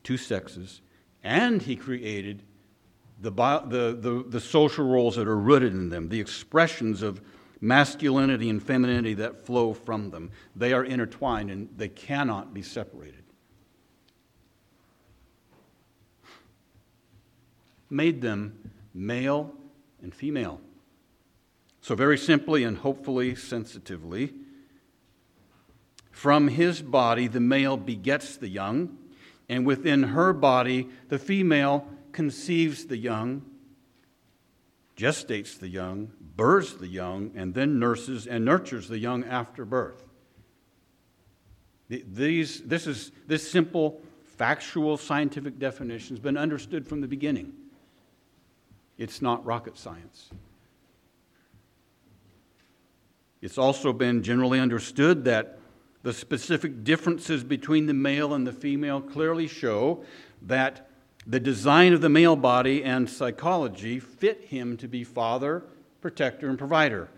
two 0.02 0.16
sexes, 0.16 0.80
and 1.22 1.62
He 1.62 1.76
created 1.76 2.42
the, 3.20 3.30
the, 3.30 3.98
the, 4.00 4.24
the, 4.28 4.40
social 4.40 4.86
roles 4.86 5.16
that 5.16 5.28
are 5.28 5.36
rooted 5.36 5.72
in 5.72 5.90
them, 5.90 6.08
the 6.08 6.20
expressions 6.20 7.02
of 7.02 7.20
masculinity 7.60 8.48
and 8.48 8.62
femininity 8.62 9.14
that 9.14 9.44
flow 9.44 9.74
from 9.74 10.10
them. 10.10 10.30
They 10.56 10.72
are 10.72 10.84
intertwined 10.84 11.50
and 11.50 11.68
they 11.76 11.88
cannot 11.88 12.54
be 12.54 12.62
separated. 12.62 13.22
Made 17.90 18.22
them 18.22 18.72
male 18.94 19.52
and 20.02 20.14
female. 20.14 20.60
So, 21.82 21.94
very 21.94 22.18
simply 22.18 22.64
and 22.64 22.78
hopefully 22.78 23.34
sensitively, 23.34 24.32
from 26.10 26.48
his 26.48 26.82
body 26.82 27.26
the 27.26 27.40
male 27.40 27.76
begets 27.76 28.36
the 28.36 28.48
young, 28.48 28.96
and 29.48 29.66
within 29.66 30.04
her 30.04 30.32
body 30.32 30.88
the 31.08 31.18
female 31.18 31.86
conceives 32.12 32.86
the 32.86 32.96
young, 32.96 33.42
gestates 34.96 35.58
the 35.58 35.68
young, 35.68 36.10
births 36.36 36.74
the 36.74 36.86
young, 36.86 37.32
and 37.34 37.54
then 37.54 37.78
nurses 37.78 38.26
and 38.26 38.44
nurtures 38.44 38.88
the 38.88 38.98
young 38.98 39.24
after 39.24 39.64
birth. 39.64 40.04
These, 41.88 42.62
this, 42.62 42.86
is, 42.86 43.10
this 43.26 43.50
simple, 43.50 44.00
factual, 44.24 44.96
scientific 44.96 45.58
definition 45.58 46.14
has 46.14 46.22
been 46.22 46.36
understood 46.36 46.86
from 46.86 47.00
the 47.00 47.08
beginning. 47.08 47.52
It's 48.96 49.20
not 49.20 49.44
rocket 49.44 49.76
science. 49.76 50.30
It's 53.42 53.58
also 53.58 53.92
been 53.92 54.22
generally 54.22 54.60
understood 54.60 55.24
that 55.24 55.58
the 56.02 56.12
specific 56.12 56.84
differences 56.84 57.42
between 57.42 57.86
the 57.86 57.94
male 57.94 58.34
and 58.34 58.46
the 58.46 58.52
female 58.52 59.00
clearly 59.00 59.48
show 59.48 60.04
that 60.42 60.89
the 61.26 61.40
design 61.40 61.92
of 61.92 62.00
the 62.00 62.08
male 62.08 62.36
body 62.36 62.82
and 62.82 63.08
psychology 63.08 64.00
fit 64.00 64.44
him 64.44 64.76
to 64.78 64.88
be 64.88 65.04
father, 65.04 65.64
protector, 66.00 66.48
and 66.48 66.58
provider, 66.58 67.08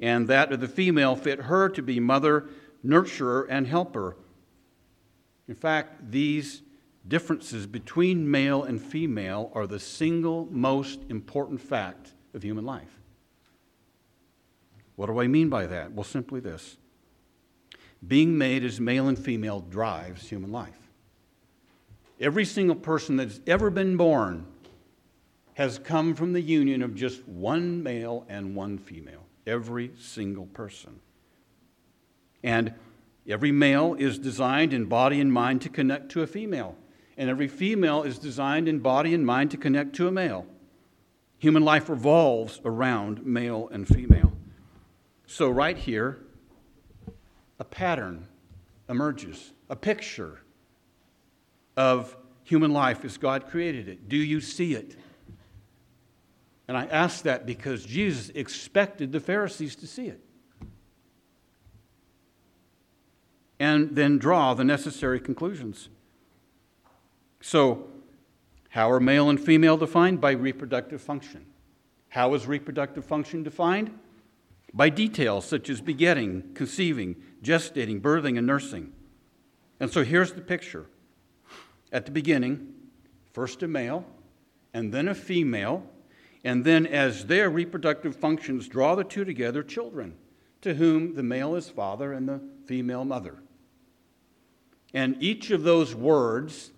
and 0.00 0.28
that 0.28 0.52
of 0.52 0.60
the 0.60 0.68
female 0.68 1.16
fit 1.16 1.40
her 1.40 1.68
to 1.68 1.82
be 1.82 2.00
mother, 2.00 2.48
nurturer, 2.84 3.46
and 3.48 3.66
helper. 3.66 4.16
In 5.48 5.54
fact, 5.54 6.10
these 6.10 6.62
differences 7.08 7.66
between 7.66 8.30
male 8.30 8.62
and 8.62 8.80
female 8.80 9.50
are 9.54 9.66
the 9.66 9.80
single 9.80 10.46
most 10.50 11.00
important 11.08 11.60
fact 11.60 12.12
of 12.34 12.42
human 12.42 12.64
life. 12.64 13.00
What 14.96 15.06
do 15.06 15.20
I 15.20 15.26
mean 15.26 15.48
by 15.48 15.66
that? 15.66 15.92
Well, 15.92 16.04
simply 16.04 16.40
this 16.40 16.76
being 18.06 18.38
made 18.38 18.64
as 18.64 18.80
male 18.80 19.08
and 19.08 19.18
female 19.18 19.60
drives 19.60 20.28
human 20.28 20.52
life. 20.52 20.79
Every 22.20 22.44
single 22.44 22.76
person 22.76 23.16
that's 23.16 23.40
ever 23.46 23.70
been 23.70 23.96
born 23.96 24.46
has 25.54 25.78
come 25.78 26.14
from 26.14 26.34
the 26.34 26.42
union 26.42 26.82
of 26.82 26.94
just 26.94 27.26
one 27.26 27.82
male 27.82 28.26
and 28.28 28.54
one 28.54 28.76
female. 28.76 29.26
Every 29.46 29.92
single 29.98 30.46
person. 30.46 31.00
And 32.42 32.74
every 33.26 33.52
male 33.52 33.94
is 33.98 34.18
designed 34.18 34.74
in 34.74 34.84
body 34.84 35.20
and 35.20 35.32
mind 35.32 35.62
to 35.62 35.70
connect 35.70 36.10
to 36.10 36.22
a 36.22 36.26
female. 36.26 36.76
And 37.16 37.30
every 37.30 37.48
female 37.48 38.02
is 38.02 38.18
designed 38.18 38.68
in 38.68 38.80
body 38.80 39.14
and 39.14 39.24
mind 39.24 39.50
to 39.52 39.56
connect 39.56 39.94
to 39.96 40.08
a 40.08 40.12
male. 40.12 40.46
Human 41.38 41.64
life 41.64 41.88
revolves 41.88 42.60
around 42.66 43.24
male 43.24 43.68
and 43.72 43.88
female. 43.88 44.32
So, 45.26 45.48
right 45.48 45.76
here, 45.76 46.18
a 47.58 47.64
pattern 47.64 48.26
emerges, 48.88 49.52
a 49.70 49.76
picture 49.76 50.40
of 51.76 52.16
human 52.44 52.72
life 52.72 53.04
as 53.04 53.16
God 53.16 53.48
created 53.48 53.88
it. 53.88 54.08
Do 54.08 54.16
you 54.16 54.40
see 54.40 54.74
it? 54.74 54.96
And 56.68 56.76
I 56.76 56.86
ask 56.86 57.24
that 57.24 57.46
because 57.46 57.84
Jesus 57.84 58.30
expected 58.34 59.12
the 59.12 59.20
Pharisees 59.20 59.76
to 59.76 59.86
see 59.86 60.06
it. 60.06 60.20
And 63.58 63.94
then 63.94 64.18
draw 64.18 64.54
the 64.54 64.64
necessary 64.64 65.20
conclusions. 65.20 65.88
So, 67.40 67.88
how 68.70 68.90
are 68.90 69.00
male 69.00 69.28
and 69.28 69.38
female 69.38 69.76
defined? 69.76 70.20
By 70.20 70.30
reproductive 70.30 71.02
function. 71.02 71.44
How 72.10 72.34
is 72.34 72.46
reproductive 72.46 73.04
function 73.04 73.42
defined? 73.42 73.90
By 74.72 74.90
details 74.90 75.44
such 75.44 75.70
as 75.70 75.80
begetting, 75.80 76.52
conceiving, 76.54 77.16
gestating, 77.42 78.00
birthing, 78.00 78.38
and 78.38 78.46
nursing. 78.46 78.92
And 79.80 79.90
so 79.90 80.04
here's 80.04 80.32
the 80.32 80.40
picture. 80.40 80.86
At 81.92 82.06
the 82.06 82.12
beginning, 82.12 82.74
first 83.32 83.62
a 83.62 83.68
male, 83.68 84.04
and 84.72 84.92
then 84.92 85.08
a 85.08 85.14
female, 85.14 85.84
and 86.44 86.64
then 86.64 86.86
as 86.86 87.26
their 87.26 87.50
reproductive 87.50 88.16
functions 88.16 88.68
draw 88.68 88.94
the 88.94 89.04
two 89.04 89.24
together, 89.24 89.62
children, 89.62 90.14
to 90.62 90.74
whom 90.74 91.14
the 91.14 91.22
male 91.22 91.54
is 91.56 91.68
father 91.68 92.12
and 92.12 92.28
the 92.28 92.40
female 92.66 93.04
mother. 93.04 93.38
And 94.94 95.16
each 95.20 95.50
of 95.50 95.62
those 95.62 95.94
words 95.94 96.70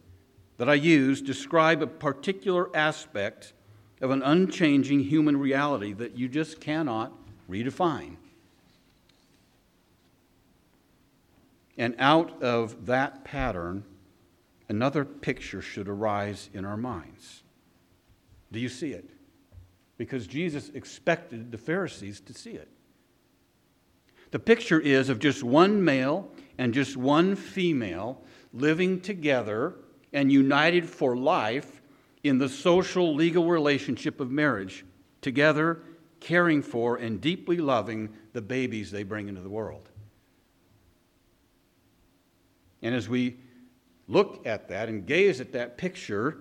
that 0.58 0.68
I 0.68 0.74
use 0.74 1.20
describe 1.20 1.82
a 1.82 1.86
particular 1.86 2.74
aspect 2.76 3.52
of 4.00 4.10
an 4.10 4.22
unchanging 4.22 5.00
human 5.00 5.38
reality 5.38 5.92
that 5.94 6.16
you 6.16 6.28
just 6.28 6.60
cannot 6.60 7.12
redefine. 7.48 8.16
And 11.78 11.94
out 11.98 12.42
of 12.42 12.86
that 12.86 13.24
pattern, 13.24 13.84
another 14.72 15.04
picture 15.04 15.60
should 15.60 15.86
arise 15.86 16.48
in 16.54 16.64
our 16.64 16.78
minds. 16.78 17.42
Do 18.50 18.58
you 18.58 18.70
see 18.70 18.92
it? 18.92 19.10
Because 19.98 20.26
Jesus 20.26 20.70
expected 20.70 21.52
the 21.52 21.58
Pharisees 21.58 22.22
to 22.22 22.32
see 22.32 22.52
it. 22.52 22.68
The 24.30 24.38
picture 24.38 24.80
is 24.80 25.10
of 25.10 25.18
just 25.18 25.42
one 25.42 25.84
male 25.84 26.30
and 26.56 26.72
just 26.72 26.96
one 26.96 27.36
female 27.36 28.22
living 28.54 29.02
together 29.02 29.74
and 30.14 30.32
united 30.32 30.88
for 30.88 31.18
life 31.18 31.82
in 32.24 32.38
the 32.38 32.48
social 32.48 33.14
legal 33.14 33.50
relationship 33.50 34.20
of 34.20 34.30
marriage, 34.30 34.86
together 35.20 35.82
caring 36.18 36.62
for 36.62 36.96
and 36.96 37.20
deeply 37.20 37.58
loving 37.58 38.08
the 38.32 38.40
babies 38.40 38.90
they 38.90 39.02
bring 39.02 39.28
into 39.28 39.42
the 39.42 39.50
world. 39.50 39.90
And 42.80 42.94
as 42.94 43.06
we 43.06 43.36
look 44.08 44.46
at 44.46 44.68
that 44.68 44.88
and 44.88 45.06
gaze 45.06 45.40
at 45.40 45.52
that 45.52 45.76
picture, 45.76 46.38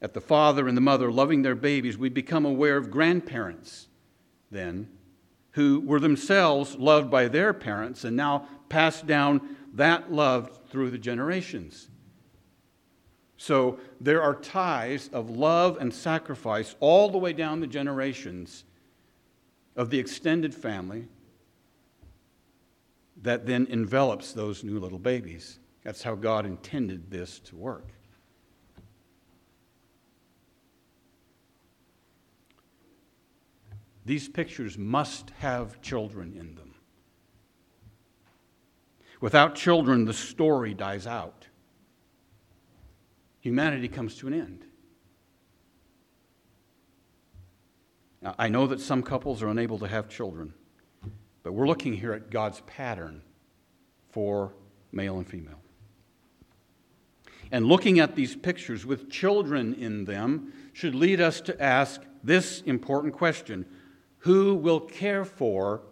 at 0.00 0.14
the 0.14 0.20
father 0.20 0.68
and 0.68 0.76
the 0.76 0.82
mother 0.82 1.10
loving 1.10 1.42
their 1.42 1.54
babies, 1.54 1.98
we 1.98 2.08
become 2.08 2.44
aware 2.44 2.76
of 2.76 2.90
grandparents 2.90 3.88
then 4.50 4.88
who 5.52 5.80
were 5.80 6.00
themselves 6.00 6.76
loved 6.76 7.10
by 7.10 7.26
their 7.28 7.52
parents 7.52 8.04
and 8.04 8.16
now 8.16 8.46
passed 8.68 9.06
down 9.06 9.56
that 9.74 10.12
love 10.12 10.58
through 10.70 10.90
the 10.90 10.98
generations. 10.98 11.88
So 13.36 13.78
there 14.00 14.22
are 14.22 14.34
ties 14.34 15.08
of 15.12 15.30
love 15.30 15.78
and 15.80 15.92
sacrifice 15.92 16.74
all 16.80 17.08
the 17.08 17.18
way 17.18 17.32
down 17.32 17.60
the 17.60 17.66
generations 17.66 18.64
of 19.76 19.90
the 19.90 19.98
extended 19.98 20.54
family 20.54 21.06
that 23.22 23.46
then 23.46 23.66
envelops 23.70 24.32
those 24.32 24.64
new 24.64 24.78
little 24.78 24.98
babies. 24.98 25.58
That's 25.84 26.02
how 26.02 26.14
God 26.14 26.44
intended 26.44 27.10
this 27.10 27.38
to 27.40 27.56
work. 27.56 27.88
These 34.04 34.28
pictures 34.28 34.78
must 34.78 35.30
have 35.38 35.82
children 35.82 36.32
in 36.32 36.54
them. 36.54 36.74
Without 39.20 39.54
children, 39.54 40.04
the 40.04 40.14
story 40.14 40.72
dies 40.72 41.06
out. 41.06 41.46
Humanity 43.40 43.88
comes 43.88 44.16
to 44.16 44.26
an 44.26 44.34
end. 44.34 44.64
Now, 48.22 48.34
I 48.38 48.48
know 48.48 48.66
that 48.66 48.80
some 48.80 49.02
couples 49.02 49.42
are 49.42 49.48
unable 49.48 49.78
to 49.78 49.88
have 49.88 50.08
children. 50.08 50.54
But 51.42 51.52
we're 51.52 51.66
looking 51.66 51.94
here 51.94 52.12
at 52.12 52.30
God's 52.30 52.60
pattern 52.66 53.22
for 54.10 54.54
male 54.92 55.18
and 55.18 55.26
female. 55.26 55.57
And 57.50 57.66
looking 57.66 57.98
at 57.98 58.14
these 58.14 58.36
pictures 58.36 58.84
with 58.84 59.10
children 59.10 59.74
in 59.74 60.04
them 60.04 60.52
should 60.72 60.94
lead 60.94 61.20
us 61.20 61.40
to 61.42 61.62
ask 61.62 62.02
this 62.22 62.60
important 62.62 63.14
question 63.14 63.64
Who 64.18 64.54
will 64.54 64.80
care 64.80 65.24
for 65.24 65.82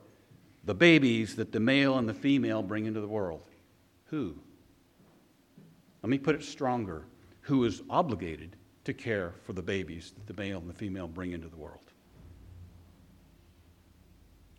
the 0.65 0.75
babies 0.75 1.37
that 1.37 1.53
the 1.53 1.61
male 1.61 1.97
and 1.99 2.09
the 2.09 2.15
female 2.15 2.63
bring 2.63 2.87
into 2.87 3.01
the 3.01 3.09
world? 3.09 3.43
Who? 4.07 4.37
Let 6.03 6.11
me 6.11 6.19
put 6.19 6.35
it 6.35 6.45
stronger. 6.45 7.05
Who 7.43 7.65
is 7.65 7.83
obligated 7.89 8.57
to 8.85 8.93
care 8.93 9.35
for 9.45 9.53
the 9.53 9.63
babies 9.63 10.13
that 10.17 10.27
the 10.27 10.41
male 10.41 10.59
and 10.59 10.69
the 10.69 10.75
female 10.75 11.09
bring 11.09 11.33
into 11.33 11.49
the 11.49 11.57
world? 11.57 11.81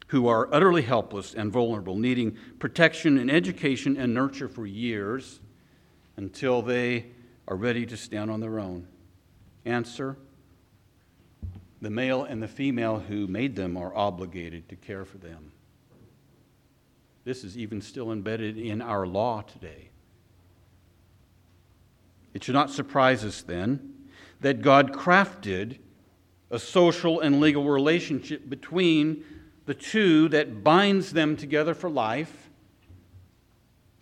who 0.08 0.28
are 0.28 0.48
utterly 0.54 0.82
helpless 0.82 1.34
and 1.34 1.52
vulnerable, 1.52 1.98
needing 1.98 2.38
protection 2.60 3.18
and 3.18 3.30
education 3.30 3.98
and 3.98 4.14
nurture 4.14 4.48
for 4.48 4.66
years 4.66 5.42
until 6.18 6.62
they 6.62 7.06
are 7.48 7.56
ready 7.56 7.86
to 7.86 7.96
stand 7.96 8.30
on 8.30 8.42
their 8.42 8.60
own? 8.60 8.88
Answer 9.66 10.18
The 11.82 11.90
male 11.90 12.24
and 12.24 12.42
the 12.42 12.48
female 12.48 13.00
who 13.00 13.28
made 13.28 13.56
them 13.56 13.78
are 13.78 13.96
obligated 13.96 14.68
to 14.70 14.76
care 14.76 15.06
for 15.06 15.20
them. 15.20 15.52
This 17.24 17.44
is 17.44 17.58
even 17.58 17.82
still 17.82 18.12
embedded 18.12 18.58
in 18.58 18.82
our 18.82 19.06
law 19.06 19.42
today. 19.42 19.90
It 22.34 22.44
should 22.44 22.56
not 22.56 22.72
surprise 22.72 23.26
us 23.26 23.42
then 23.42 23.94
that 24.42 24.62
God 24.62 24.94
crafted 24.94 25.80
a 26.50 26.60
social 26.60 27.20
and 27.20 27.40
legal 27.40 27.66
relationship 27.66 28.50
between 28.50 29.24
the 29.66 29.74
two 29.74 30.30
that 30.30 30.64
binds 30.64 31.12
them 31.12 31.36
together 31.36 31.74
for 31.74 31.90
life, 31.90 32.47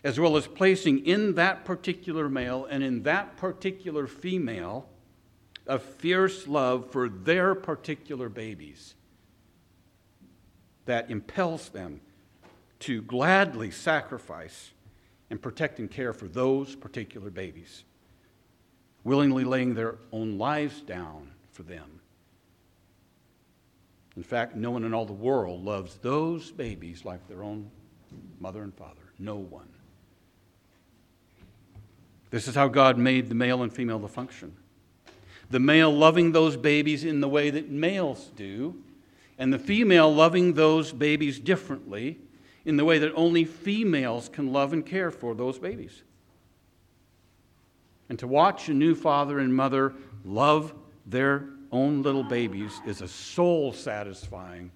as 0.05 0.19
well 0.19 0.37
as 0.37 0.45
placing 0.45 1.03
in 1.07 1.33
that 1.33 1.65
particular 1.65 2.29
male 2.29 2.67
and 2.69 2.83
in 2.83 3.01
that 3.01 3.35
particular 3.37 4.05
female 4.05 4.87
a 5.65 5.79
fierce 5.79 6.47
love 6.47 6.91
for 6.91 7.09
their 7.09 7.55
particular 7.55 8.29
babies 8.29 8.93
that 10.85 11.09
impels 11.09 11.69
them 11.69 11.99
to 12.77 13.01
gladly 13.01 13.71
sacrifice 13.71 14.69
and 15.31 15.41
protect 15.41 15.79
and 15.79 15.89
care 15.89 16.13
for 16.13 16.27
those 16.27 16.75
particular 16.75 17.31
babies, 17.31 17.83
willingly 19.03 19.43
laying 19.43 19.73
their 19.73 19.95
own 20.11 20.37
lives 20.37 20.81
down 20.81 21.31
for 21.51 21.63
them. 21.63 21.99
In 24.15 24.21
fact, 24.21 24.55
no 24.55 24.69
one 24.69 24.83
in 24.83 24.93
all 24.93 25.07
the 25.07 25.13
world 25.13 25.65
loves 25.65 25.95
those 25.95 26.51
babies 26.51 27.03
like 27.03 27.27
their 27.27 27.41
own 27.41 27.71
mother 28.39 28.61
and 28.61 28.73
father. 28.75 29.01
No 29.17 29.37
one. 29.37 29.74
This 32.35 32.49
is 32.49 32.55
how 32.55 32.67
God 32.67 32.97
made 32.97 33.29
the 33.29 33.33
male 33.33 33.63
and 33.63 33.71
female 33.71 34.01
to 34.01 34.09
function. 34.09 34.57
The 35.51 35.59
male 35.61 35.89
loving 35.89 36.33
those 36.33 36.57
babies 36.57 37.05
in 37.05 37.21
the 37.21 37.29
way 37.29 37.49
that 37.49 37.69
males 37.69 38.29
do, 38.35 38.75
and 39.37 39.53
the 39.53 39.57
female 39.57 40.13
loving 40.13 40.51
those 40.51 40.91
babies 40.91 41.39
differently 41.39 42.19
in 42.65 42.75
the 42.75 42.83
way 42.83 42.99
that 42.99 43.13
only 43.15 43.45
females 43.45 44.27
can 44.27 44.51
love 44.51 44.73
and 44.73 44.85
care 44.85 45.11
for 45.11 45.33
those 45.33 45.57
babies. 45.57 46.03
And 48.09 48.19
to 48.19 48.27
watch 48.27 48.67
a 48.67 48.73
new 48.73 48.95
father 48.95 49.39
and 49.39 49.55
mother 49.55 49.93
love 50.25 50.73
their 51.05 51.47
own 51.71 52.01
little 52.01 52.25
babies 52.25 52.81
is 52.85 52.99
a 52.99 53.07
soul 53.07 53.71
satisfying 53.71 54.71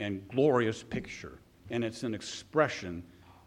and 0.00 0.26
glorious 0.28 0.82
picture. 0.82 1.40
And 1.68 1.84
it's 1.84 2.04
an 2.04 2.14
expression 2.14 3.02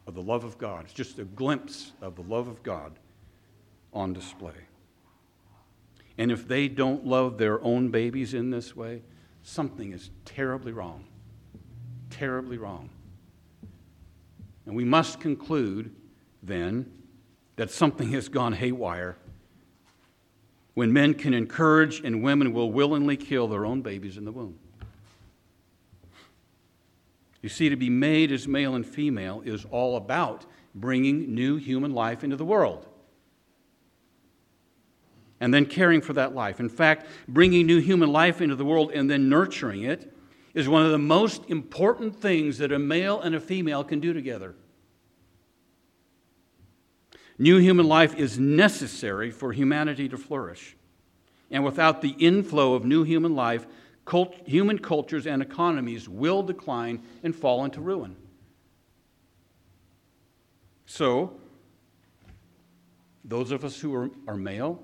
of 0.06 0.14
the 0.14 0.22
love 0.22 0.44
of 0.44 0.60
God. 0.60 0.84
It's 0.84 0.94
just 0.94 1.18
a 1.18 1.26
glimpse 1.26 1.94
of 2.00 2.16
the 2.16 2.22
love 2.22 2.48
of 2.48 2.62
God 2.62 3.00
on 3.96 4.14
display. 4.14 4.54
And 6.18 6.32
if 6.32 6.48
they 6.48 6.68
don't 6.68 7.06
love 7.06 7.38
their 7.38 7.62
own 7.64 7.90
babies 7.90 8.34
in 8.34 8.52
this 8.52 8.76
way, 8.76 9.02
something 9.42 9.92
is 9.92 10.12
terribly 10.26 10.72
wrong. 10.72 11.06
Terribly 12.10 12.58
wrong. 12.58 12.90
And 14.66 14.76
we 14.76 14.84
must 14.84 15.20
conclude 15.20 15.94
then 16.44 16.92
that 17.56 17.72
something 17.72 18.12
has 18.12 18.30
gone 18.30 18.54
haywire 18.54 19.18
when 20.74 20.92
men 20.92 21.14
can 21.14 21.34
encourage 21.34 22.02
and 22.02 22.22
women 22.22 22.52
will 22.52 22.72
willingly 22.72 23.16
kill 23.16 23.48
their 23.48 23.66
own 23.66 23.82
babies 23.82 24.18
in 24.18 24.26
the 24.26 24.32
womb. 24.32 24.60
You 27.42 27.50
see, 27.50 27.70
to 27.70 27.76
be 27.76 27.90
made 27.90 28.32
as 28.32 28.48
male 28.48 28.76
and 28.76 28.86
female 28.86 29.42
is 29.46 29.66
all 29.66 29.96
about 29.98 30.46
bringing 30.74 31.34
new 31.34 31.58
human 31.58 31.94
life 31.94 32.24
into 32.24 32.36
the 32.36 32.46
world 32.46 32.88
and 35.40 35.54
then 35.54 35.66
caring 35.66 36.02
for 36.02 36.14
that 36.14 36.34
life. 36.34 36.60
In 36.60 36.70
fact, 36.70 37.08
bringing 37.28 37.66
new 37.66 37.80
human 37.80 38.12
life 38.12 38.42
into 38.42 38.56
the 38.56 38.66
world 38.66 38.92
and 38.94 39.10
then 39.10 39.30
nurturing 39.30 39.84
it 39.84 40.14
is 40.54 40.70
one 40.70 40.86
of 40.86 40.92
the 40.92 40.98
most 40.98 41.44
important 41.50 42.16
things 42.16 42.58
that 42.60 42.72
a 42.72 42.80
male 42.80 43.20
and 43.22 43.36
a 43.36 43.40
female 43.40 43.84
can 43.84 44.00
do 44.00 44.14
together. 44.14 44.56
New 47.38 47.58
human 47.58 47.86
life 47.86 48.16
is 48.16 48.40
necessary 48.40 49.30
for 49.30 49.52
humanity 49.52 50.08
to 50.08 50.18
flourish. 50.18 50.78
And 51.52 51.66
without 51.66 52.02
the 52.02 52.16
inflow 52.18 52.74
of 52.74 52.86
new 52.86 53.04
human 53.04 53.36
life, 53.36 53.68
cult, 54.06 54.36
human 54.46 54.80
cultures 54.80 55.28
and 55.28 55.42
economies 55.42 56.08
will 56.08 56.44
decline 56.44 57.04
and 57.24 57.36
fall 57.36 57.66
into 57.66 57.82
ruin. 57.82 58.16
So, 60.86 61.34
those 63.26 63.52
of 63.52 63.66
us 63.66 63.80
who 63.80 63.94
are, 63.94 64.10
are 64.28 64.38
male, 64.38 64.84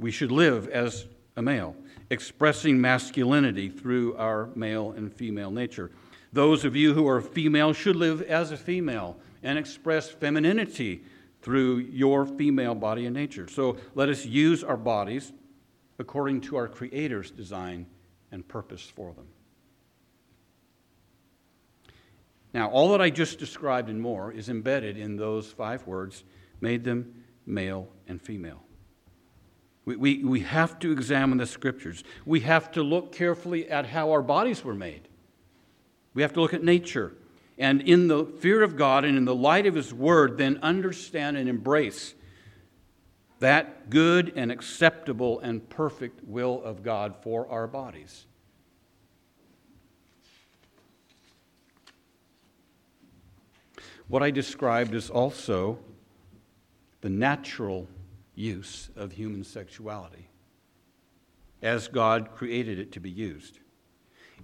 we 0.00 0.10
should 0.10 0.32
live 0.32 0.66
as 0.68 1.06
a 1.36 1.42
male, 1.42 1.76
expressing 2.08 2.80
masculinity 2.80 3.68
through 3.68 4.16
our 4.16 4.48
male 4.54 4.92
and 4.92 5.12
female 5.12 5.50
nature. 5.50 5.90
Those 6.32 6.64
of 6.64 6.74
you 6.74 6.94
who 6.94 7.06
are 7.06 7.20
female 7.20 7.72
should 7.72 7.96
live 7.96 8.22
as 8.22 8.50
a 8.50 8.56
female 8.56 9.16
and 9.42 9.58
express 9.58 10.08
femininity 10.08 11.02
through 11.42 11.78
your 11.78 12.26
female 12.26 12.74
body 12.74 13.06
and 13.06 13.14
nature. 13.14 13.48
So 13.48 13.76
let 13.94 14.08
us 14.08 14.24
use 14.24 14.62
our 14.64 14.76
bodies 14.76 15.32
according 15.98 16.40
to 16.42 16.56
our 16.56 16.68
Creator's 16.68 17.30
design 17.30 17.86
and 18.32 18.46
purpose 18.46 18.82
for 18.82 19.12
them. 19.12 19.26
Now, 22.52 22.68
all 22.70 22.90
that 22.92 23.00
I 23.00 23.10
just 23.10 23.38
described 23.38 23.88
and 23.88 24.00
more 24.00 24.32
is 24.32 24.48
embedded 24.48 24.96
in 24.96 25.16
those 25.16 25.52
five 25.52 25.86
words 25.86 26.24
made 26.60 26.84
them 26.84 27.24
male 27.46 27.88
and 28.08 28.20
female. 28.20 28.62
We, 29.84 29.96
we, 29.96 30.24
we 30.24 30.40
have 30.40 30.78
to 30.80 30.92
examine 30.92 31.38
the 31.38 31.46
scriptures. 31.46 32.04
We 32.26 32.40
have 32.40 32.70
to 32.72 32.82
look 32.82 33.12
carefully 33.12 33.68
at 33.68 33.86
how 33.86 34.10
our 34.10 34.22
bodies 34.22 34.64
were 34.64 34.74
made. 34.74 35.08
We 36.14 36.22
have 36.22 36.32
to 36.34 36.40
look 36.40 36.54
at 36.54 36.62
nature. 36.62 37.14
And 37.58 37.82
in 37.82 38.08
the 38.08 38.24
fear 38.24 38.62
of 38.62 38.76
God 38.76 39.04
and 39.04 39.16
in 39.16 39.24
the 39.24 39.34
light 39.34 39.66
of 39.66 39.74
His 39.74 39.92
Word, 39.92 40.38
then 40.38 40.58
understand 40.62 41.36
and 41.36 41.48
embrace 41.48 42.14
that 43.40 43.88
good 43.88 44.32
and 44.36 44.52
acceptable 44.52 45.40
and 45.40 45.66
perfect 45.68 46.22
will 46.24 46.62
of 46.62 46.82
God 46.82 47.16
for 47.22 47.48
our 47.48 47.66
bodies. 47.66 48.26
What 54.08 54.22
I 54.22 54.30
described 54.30 54.94
is 54.94 55.08
also 55.08 55.78
the 57.00 57.08
natural 57.08 57.88
use 58.34 58.90
of 58.96 59.12
human 59.12 59.44
sexuality 59.44 60.28
as 61.62 61.88
God 61.88 62.30
created 62.34 62.78
it 62.78 62.92
to 62.92 63.00
be 63.00 63.10
used. 63.10 63.58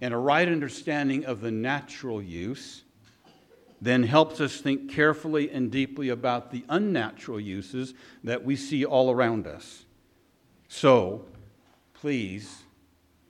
And 0.01 0.13
a 0.13 0.19
right 0.19 0.49
understanding 0.49 1.25
of 1.25 1.41
the 1.41 1.51
natural 1.51 2.21
use 2.21 2.85
then 3.81 4.03
helps 4.03 4.41
us 4.41 4.61
think 4.61 4.91
carefully 4.91 5.51
and 5.51 5.71
deeply 5.71 6.09
about 6.09 6.51
the 6.51 6.65
unnatural 6.69 7.41
uses 7.41 7.95
that 8.25 8.45
we 8.45 8.57
see 8.57 8.85
all 8.85 9.11
around 9.11 9.47
us. 9.47 9.85
So, 10.69 11.27
please 11.95 12.65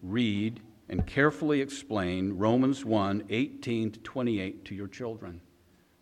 read 0.02 0.60
and 0.88 1.06
carefully 1.06 1.60
explain 1.60 2.36
Romans 2.36 2.84
1 2.84 3.24
18 3.28 3.92
to 3.92 4.00
28 4.00 4.64
to 4.66 4.74
your 4.74 4.88
children, 4.88 5.40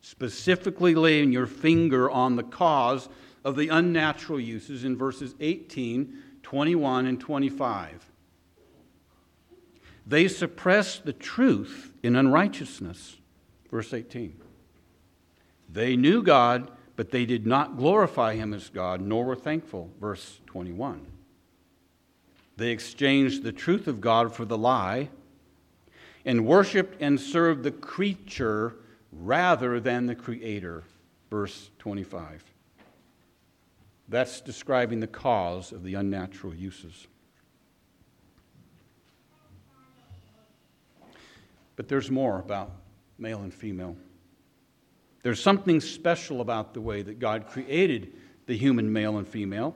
specifically 0.00 0.94
laying 0.94 1.32
your 1.32 1.46
finger 1.46 2.10
on 2.10 2.36
the 2.36 2.42
cause 2.42 3.08
of 3.44 3.56
the 3.56 3.68
unnatural 3.68 4.40
uses 4.40 4.84
in 4.84 4.96
verses 4.96 5.34
18, 5.38 6.16
21, 6.42 7.06
and 7.06 7.20
25. 7.20 8.10
They 10.06 10.28
suppress 10.28 10.98
the 10.98 11.12
truth 11.12 11.92
in 12.02 12.16
unrighteousness. 12.16 13.16
Verse 13.70 13.92
18. 13.92 14.40
They 15.68 15.96
knew 15.96 16.22
God, 16.22 16.70
but 16.96 17.10
they 17.10 17.26
did 17.26 17.46
not 17.46 17.76
glorify 17.76 18.36
him 18.36 18.54
as 18.54 18.68
God, 18.70 19.00
nor 19.00 19.24
were 19.24 19.36
thankful. 19.36 19.90
Verse 20.00 20.40
21. 20.46 21.06
They 22.56 22.70
exchanged 22.70 23.42
the 23.42 23.52
truth 23.52 23.88
of 23.88 24.00
God 24.00 24.32
for 24.34 24.44
the 24.44 24.58
lie 24.58 25.10
and 26.24 26.46
worshiped 26.46 27.00
and 27.00 27.20
served 27.20 27.64
the 27.64 27.72
creature 27.72 28.76
rather 29.10 29.80
than 29.80 30.06
the 30.06 30.14
creator. 30.14 30.84
Verse 31.30 31.70
25. 31.78 32.53
That's 34.08 34.40
describing 34.40 35.00
the 35.00 35.06
cause 35.06 35.72
of 35.72 35.82
the 35.82 35.94
unnatural 35.94 36.54
uses. 36.54 37.06
But 41.76 41.88
there's 41.88 42.10
more 42.10 42.38
about 42.38 42.70
male 43.18 43.40
and 43.40 43.52
female. 43.52 43.96
There's 45.22 45.42
something 45.42 45.80
special 45.80 46.40
about 46.40 46.74
the 46.74 46.80
way 46.80 47.02
that 47.02 47.18
God 47.18 47.46
created 47.46 48.12
the 48.46 48.56
human 48.56 48.92
male 48.92 49.16
and 49.16 49.26
female. 49.26 49.74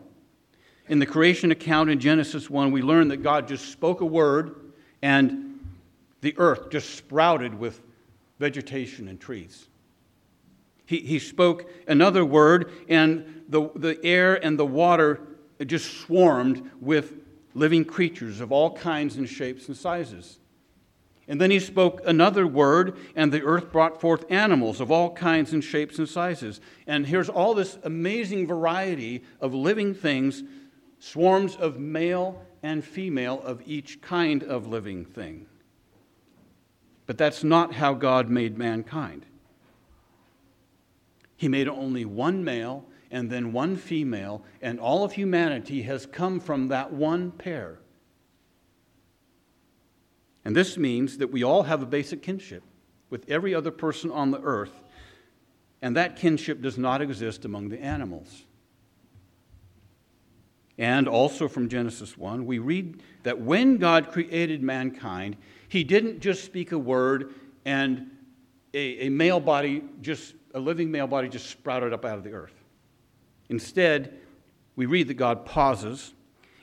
In 0.88 0.98
the 0.98 1.06
creation 1.06 1.50
account 1.50 1.90
in 1.90 2.00
Genesis 2.00 2.50
1, 2.50 2.70
we 2.70 2.82
learn 2.82 3.08
that 3.08 3.18
God 3.18 3.48
just 3.48 3.72
spoke 3.72 4.00
a 4.00 4.06
word 4.06 4.72
and 5.02 5.60
the 6.20 6.34
earth 6.38 6.70
just 6.70 6.94
sprouted 6.94 7.58
with 7.58 7.80
vegetation 8.38 9.08
and 9.08 9.20
trees. 9.20 9.67
He, 10.88 11.00
he 11.00 11.18
spoke 11.18 11.70
another 11.86 12.24
word, 12.24 12.72
and 12.88 13.44
the, 13.46 13.68
the 13.76 14.02
air 14.02 14.42
and 14.42 14.58
the 14.58 14.64
water 14.64 15.20
just 15.66 15.98
swarmed 15.98 16.70
with 16.80 17.12
living 17.52 17.84
creatures 17.84 18.40
of 18.40 18.52
all 18.52 18.74
kinds 18.74 19.16
and 19.16 19.28
shapes 19.28 19.68
and 19.68 19.76
sizes. 19.76 20.38
And 21.28 21.38
then 21.38 21.50
he 21.50 21.60
spoke 21.60 22.00
another 22.06 22.46
word, 22.46 22.96
and 23.14 23.30
the 23.30 23.42
earth 23.42 23.70
brought 23.70 24.00
forth 24.00 24.24
animals 24.30 24.80
of 24.80 24.90
all 24.90 25.12
kinds 25.12 25.52
and 25.52 25.62
shapes 25.62 25.98
and 25.98 26.08
sizes. 26.08 26.58
And 26.86 27.06
here's 27.06 27.28
all 27.28 27.52
this 27.52 27.76
amazing 27.84 28.46
variety 28.46 29.24
of 29.42 29.52
living 29.52 29.92
things, 29.92 30.42
swarms 31.00 31.54
of 31.54 31.78
male 31.78 32.40
and 32.62 32.82
female 32.82 33.42
of 33.42 33.60
each 33.66 34.00
kind 34.00 34.42
of 34.42 34.66
living 34.66 35.04
thing. 35.04 35.44
But 37.04 37.18
that's 37.18 37.44
not 37.44 37.74
how 37.74 37.92
God 37.92 38.30
made 38.30 38.56
mankind. 38.56 39.26
He 41.38 41.48
made 41.48 41.68
only 41.68 42.04
one 42.04 42.44
male 42.44 42.84
and 43.10 43.30
then 43.30 43.52
one 43.54 43.76
female, 43.76 44.44
and 44.60 44.78
all 44.78 45.02
of 45.02 45.12
humanity 45.12 45.82
has 45.82 46.04
come 46.04 46.40
from 46.40 46.68
that 46.68 46.92
one 46.92 47.30
pair. 47.30 47.78
And 50.44 50.54
this 50.54 50.76
means 50.76 51.16
that 51.18 51.30
we 51.30 51.42
all 51.42 51.62
have 51.62 51.80
a 51.80 51.86
basic 51.86 52.22
kinship 52.22 52.62
with 53.08 53.24
every 53.30 53.54
other 53.54 53.70
person 53.70 54.10
on 54.10 54.30
the 54.30 54.40
earth, 54.42 54.82
and 55.80 55.96
that 55.96 56.16
kinship 56.16 56.60
does 56.60 56.76
not 56.76 57.00
exist 57.00 57.46
among 57.46 57.70
the 57.70 57.80
animals. 57.80 58.44
And 60.76 61.08
also 61.08 61.48
from 61.48 61.68
Genesis 61.68 62.18
1, 62.18 62.44
we 62.44 62.58
read 62.58 63.00
that 63.22 63.40
when 63.40 63.78
God 63.78 64.10
created 64.10 64.62
mankind, 64.62 65.36
he 65.68 65.82
didn't 65.82 66.20
just 66.20 66.44
speak 66.44 66.72
a 66.72 66.78
word 66.78 67.32
and 67.64 68.10
a, 68.74 69.06
a 69.06 69.08
male 69.08 69.40
body, 69.40 69.82
just 70.02 70.34
a 70.54 70.60
living 70.60 70.90
male 70.90 71.06
body, 71.06 71.28
just 71.28 71.50
sprouted 71.50 71.92
up 71.92 72.04
out 72.04 72.18
of 72.18 72.24
the 72.24 72.32
earth. 72.32 72.54
Instead, 73.48 74.18
we 74.76 74.86
read 74.86 75.08
that 75.08 75.14
God 75.14 75.44
pauses 75.44 76.12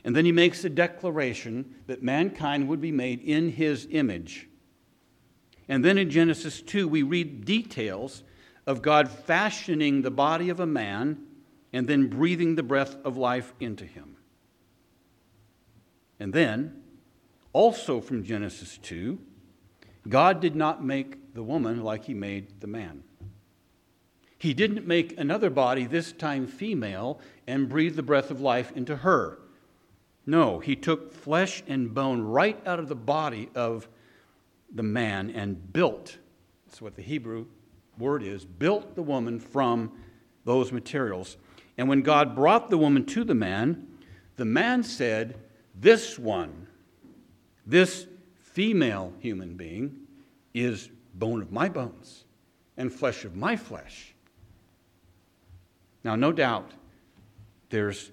and 0.06 0.16
then 0.16 0.24
he 0.24 0.32
makes 0.32 0.64
a 0.64 0.70
declaration 0.70 1.76
that 1.88 2.04
mankind 2.04 2.70
would 2.70 2.80
be 2.80 2.92
made 2.92 3.22
in 3.22 3.50
his 3.50 3.88
image. 3.90 4.48
And 5.68 5.84
then 5.84 5.98
in 5.98 6.12
Genesis 6.12 6.62
2, 6.62 6.88
we 6.88 7.02
read 7.02 7.44
details 7.44 8.24
of 8.68 8.84
God 8.84 9.10
fashioning 9.10 10.04
the 10.04 10.12
body 10.12 10.50
of 10.50 10.60
a 10.60 10.68
man 10.68 11.26
and 11.74 11.88
then 11.88 12.08
breathing 12.08 12.54
the 12.54 12.62
breath 12.62 12.96
of 13.04 13.18
life 13.18 13.52
into 13.60 13.84
him. 13.84 14.18
And 16.20 16.32
then, 16.32 16.84
also 17.52 18.00
from 18.00 18.24
Genesis 18.24 18.78
2, 18.84 19.20
God 20.08 20.40
did 20.40 20.56
not 20.56 20.84
make 20.84 21.34
the 21.34 21.44
woman 21.44 21.84
like 21.84 22.06
he 22.06 22.14
made 22.14 22.62
the 22.62 22.68
man. 22.68 23.04
He 24.38 24.54
didn't 24.54 24.86
make 24.86 25.18
another 25.18 25.50
body, 25.50 25.86
this 25.86 26.12
time 26.12 26.48
female, 26.48 27.20
and 27.48 27.70
breathe 27.70 27.96
the 27.96 28.04
breath 28.04 28.32
of 28.32 28.42
life 28.42 28.72
into 28.76 28.98
her. 28.98 29.40
No, 30.26 30.60
he 30.60 30.76
took 30.76 31.14
flesh 31.14 31.64
and 31.68 31.94
bone 31.94 32.22
right 32.22 32.60
out 32.66 32.80
of 32.80 32.90
the 32.90 32.96
body 32.96 33.50
of 33.56 33.88
the 34.74 34.84
man 34.84 35.30
and 35.30 35.72
built, 35.72 36.18
that's 36.66 36.82
what 36.82 36.96
the 36.96 37.02
Hebrew 37.02 37.46
word 37.98 38.24
is, 38.24 38.44
built 38.44 38.96
the 38.96 39.04
woman 39.04 39.40
from 39.40 39.92
those 40.44 40.72
materials. 40.72 41.38
And 41.78 41.88
when 41.88 42.02
God 42.02 42.36
brought 42.36 42.70
the 42.70 42.78
woman 42.78 43.06
to 43.08 43.24
the 43.24 43.36
man, 43.36 43.88
the 44.36 44.46
man 44.46 44.84
said, 44.84 45.38
This 45.76 46.18
one, 46.20 46.68
this 47.66 48.08
female 48.42 49.14
human 49.20 49.56
being, 49.56 49.96
is 50.54 50.90
bone 51.14 51.42
of 51.42 51.52
my 51.52 51.70
bones 51.70 52.26
and 52.78 52.92
flesh 52.92 53.26
of 53.26 53.36
my 53.36 53.56
flesh. 53.56 54.15
Now, 56.06 56.16
no 56.16 56.32
doubt 56.32 56.70
there's 57.72 58.12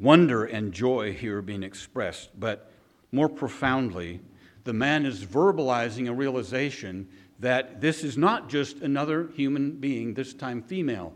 wonder 0.00 0.44
and 0.44 0.72
joy 0.72 1.12
here 1.12 1.40
being 1.40 1.62
expressed, 1.62 2.30
but 2.38 2.68
more 3.12 3.28
profoundly, 3.28 4.20
the 4.64 4.72
man 4.72 5.06
is 5.06 5.24
verbalizing 5.24 6.08
a 6.08 6.12
realization 6.12 7.08
that 7.38 7.80
this 7.80 8.02
is 8.02 8.18
not 8.18 8.48
just 8.48 8.78
another 8.78 9.28
human 9.36 9.70
being, 9.70 10.14
this 10.14 10.34
time 10.34 10.60
female. 10.60 11.14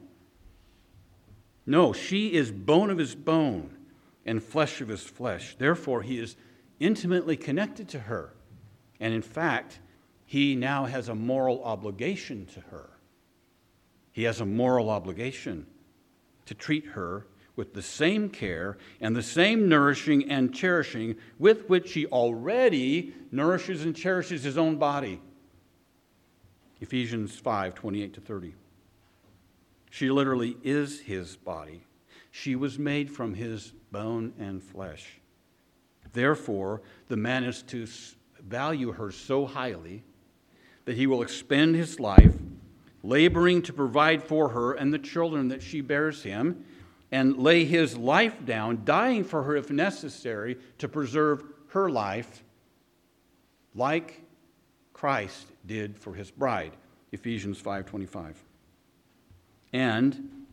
No, 1.66 1.92
she 1.92 2.32
is 2.32 2.52
bone 2.52 2.90
of 2.90 2.98
his 2.98 3.16
bone 3.16 3.76
and 4.24 4.40
flesh 4.40 4.80
of 4.80 4.86
his 4.86 5.02
flesh. 5.02 5.56
Therefore, 5.58 6.02
he 6.02 6.20
is 6.20 6.36
intimately 6.78 7.36
connected 7.36 7.88
to 7.88 7.98
her. 7.98 8.32
And 9.00 9.12
in 9.12 9.22
fact, 9.22 9.80
he 10.24 10.54
now 10.54 10.84
has 10.84 11.08
a 11.08 11.16
moral 11.16 11.64
obligation 11.64 12.46
to 12.54 12.60
her. 12.60 12.90
He 14.12 14.22
has 14.22 14.40
a 14.40 14.46
moral 14.46 14.88
obligation 14.88 15.66
to 16.46 16.54
treat 16.54 16.86
her 16.86 17.26
with 17.54 17.74
the 17.74 17.82
same 17.82 18.28
care 18.28 18.78
and 19.00 19.14
the 19.14 19.22
same 19.22 19.68
nourishing 19.68 20.30
and 20.30 20.54
cherishing 20.54 21.16
with 21.38 21.68
which 21.68 21.92
he 21.92 22.06
already 22.06 23.14
nourishes 23.30 23.84
and 23.84 23.94
cherishes 23.94 24.42
his 24.42 24.56
own 24.56 24.76
body. 24.76 25.20
Ephesians 26.80 27.38
5 27.38 27.74
28 27.74 28.14
to 28.14 28.20
30. 28.20 28.54
She 29.90 30.10
literally 30.10 30.56
is 30.62 31.00
his 31.00 31.36
body. 31.36 31.84
She 32.30 32.56
was 32.56 32.78
made 32.78 33.10
from 33.10 33.34
his 33.34 33.72
bone 33.90 34.32
and 34.38 34.62
flesh. 34.62 35.20
Therefore, 36.14 36.80
the 37.08 37.16
man 37.16 37.44
is 37.44 37.62
to 37.64 37.86
value 38.40 38.92
her 38.92 39.12
so 39.12 39.46
highly 39.46 40.02
that 40.86 40.96
he 40.96 41.06
will 41.06 41.22
expend 41.22 41.76
his 41.76 42.00
life 42.00 42.34
laboring 43.02 43.62
to 43.62 43.72
provide 43.72 44.22
for 44.22 44.50
her 44.50 44.72
and 44.72 44.92
the 44.92 44.98
children 44.98 45.48
that 45.48 45.62
she 45.62 45.80
bears 45.80 46.22
him, 46.22 46.64
and 47.10 47.36
lay 47.36 47.64
his 47.64 47.96
life 47.96 48.44
down, 48.44 48.82
dying 48.84 49.22
for 49.22 49.42
her 49.42 49.54
if 49.56 49.70
necessary, 49.70 50.56
to 50.78 50.88
preserve 50.88 51.44
her 51.68 51.90
life, 51.90 52.42
like 53.74 54.22
Christ 54.92 55.46
did 55.66 55.98
for 55.98 56.14
his 56.14 56.30
bride. 56.30 56.72
Ephesians 57.12 57.60
5:25. 57.60 58.36
And 59.72 60.46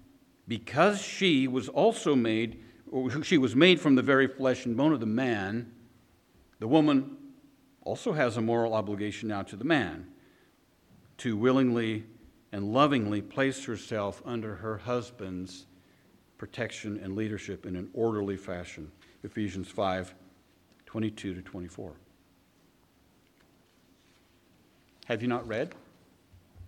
because 0.47 1.01
she 1.01 1.47
was 1.47 1.69
also 1.69 2.15
made 2.15 2.61
she 3.21 3.37
was 3.37 3.55
made 3.55 3.79
from 3.79 3.93
the 3.93 4.01
very 4.01 4.27
flesh 4.27 4.65
and 4.65 4.75
bone 4.75 4.93
of 4.93 4.99
the 4.99 5.05
man, 5.05 5.71
the 6.57 6.67
woman 6.67 7.17
also 7.81 8.13
has 8.13 8.35
a 8.35 8.41
moral 8.41 8.73
obligation 8.73 9.29
now 9.29 9.43
to 9.43 9.55
the 9.55 9.63
man 9.63 10.07
to 11.17 11.37
willingly 11.37 12.05
and 12.51 12.73
lovingly 12.73 13.21
placed 13.21 13.65
herself 13.65 14.21
under 14.25 14.55
her 14.55 14.77
husband's 14.77 15.67
protection 16.37 16.99
and 17.03 17.15
leadership 17.15 17.65
in 17.65 17.75
an 17.75 17.89
orderly 17.93 18.37
fashion. 18.37 18.91
Ephesians 19.23 19.67
5 19.69 20.15
22 20.85 21.35
to 21.35 21.41
24. 21.43 21.93
Have 25.05 25.21
you 25.21 25.27
not 25.27 25.47
read 25.47 25.75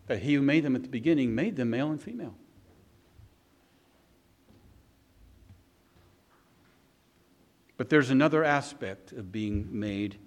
that 0.06 0.20
he 0.20 0.36
who 0.36 0.41
made 0.41 0.63
them 0.63 0.76
at 0.76 0.84
the 0.84 0.89
beginning 0.89 1.34
made 1.34 1.56
them 1.56 1.72
male 1.72 1.89
and 1.89 2.00
female? 2.00 2.36
But 7.78 7.89
there's 7.89 8.12
another 8.12 8.44
aspect 8.44 9.12
of 9.12 9.32
being 9.32 9.67
made 9.72 10.20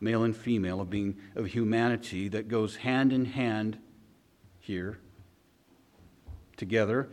male 0.00 0.24
and 0.24 0.36
female, 0.36 0.80
of 0.80 0.90
being 0.90 1.16
of 1.36 1.46
humanity 1.46 2.26
that 2.28 2.48
goes 2.48 2.76
hand 2.76 3.12
in 3.12 3.24
hand 3.24 3.78
here 4.68 4.98
together 6.58 7.08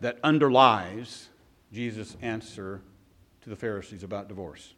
that 0.00 0.18
underlies 0.22 1.30
Jesus' 1.72 2.18
answer 2.20 2.82
to 3.40 3.48
the 3.48 3.56
Pharisees 3.56 4.02
about 4.02 4.28
divorce. 4.28 4.74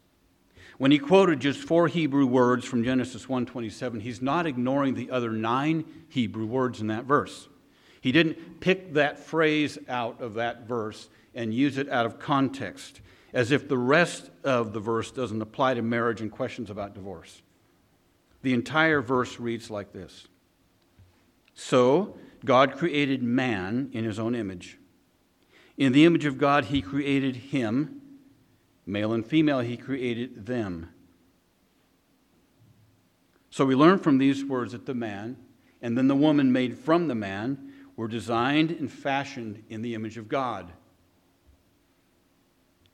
When 0.79 0.93
he 0.93 0.99
quoted 1.01 1.41
just 1.41 1.59
four 1.59 1.89
Hebrew 1.89 2.25
words 2.25 2.65
from 2.65 2.85
Genesis 2.85 3.27
1:27, 3.29 4.01
he's 4.01 4.23
not 4.23 4.47
ignoring 4.47 4.95
the 4.95 5.11
other 5.11 5.33
9 5.33 5.85
Hebrew 6.09 6.47
words 6.47 6.81
in 6.81 6.87
that 6.87 7.05
verse. 7.05 7.49
He 8.01 8.13
didn't 8.13 8.61
pick 8.61 8.93
that 8.93 9.19
phrase 9.19 9.77
out 9.89 10.21
of 10.21 10.35
that 10.35 10.69
verse 10.69 11.09
and 11.35 11.53
use 11.53 11.79
it 11.79 11.89
out 11.89 12.07
of 12.07 12.21
context 12.21 13.01
as 13.33 13.51
if 13.51 13.69
the 13.69 13.77
rest 13.77 14.31
of 14.45 14.73
the 14.73 14.79
verse 14.79 15.11
doesn't 15.11 15.43
apply 15.43 15.75
to 15.75 15.83
marriage 15.83 16.21
and 16.21 16.31
questions 16.31 16.71
about 16.71 16.95
divorce. 16.95 17.43
The 18.43 18.55
entire 18.55 19.03
verse 19.03 19.41
reads 19.41 19.69
like 19.69 19.93
this 19.93 20.29
so, 21.57 22.19
God 22.45 22.77
created 22.77 23.23
man 23.23 23.89
in 23.93 24.05
his 24.05 24.19
own 24.19 24.35
image. 24.35 24.79
In 25.79 25.93
the 25.93 26.05
image 26.05 26.27
of 26.27 26.39
God, 26.39 26.67
he 26.67 26.83
created 26.83 27.35
him. 27.37 28.03
Male 28.85 29.15
and 29.15 29.27
female, 29.27 29.61
he 29.61 29.77
created 29.77 30.47
them. 30.47 30.91
So 33.51 33.65
we 33.65 33.75
learn 33.75 33.99
from 33.99 34.19
these 34.19 34.45
words 34.45 34.73
that 34.73 34.85
the 34.85 34.95
man 34.95 35.39
and 35.81 35.97
then 35.97 36.09
the 36.09 36.15
woman 36.15 36.53
made 36.53 36.77
from 36.77 37.09
the 37.09 37.15
man 37.15 37.73
were 37.97 38.07
designed 38.07 38.71
and 38.71 38.93
fashioned 38.93 39.65
in 39.71 39.81
the 39.81 39.95
image 39.95 40.19
of 40.19 40.29
God 40.29 40.73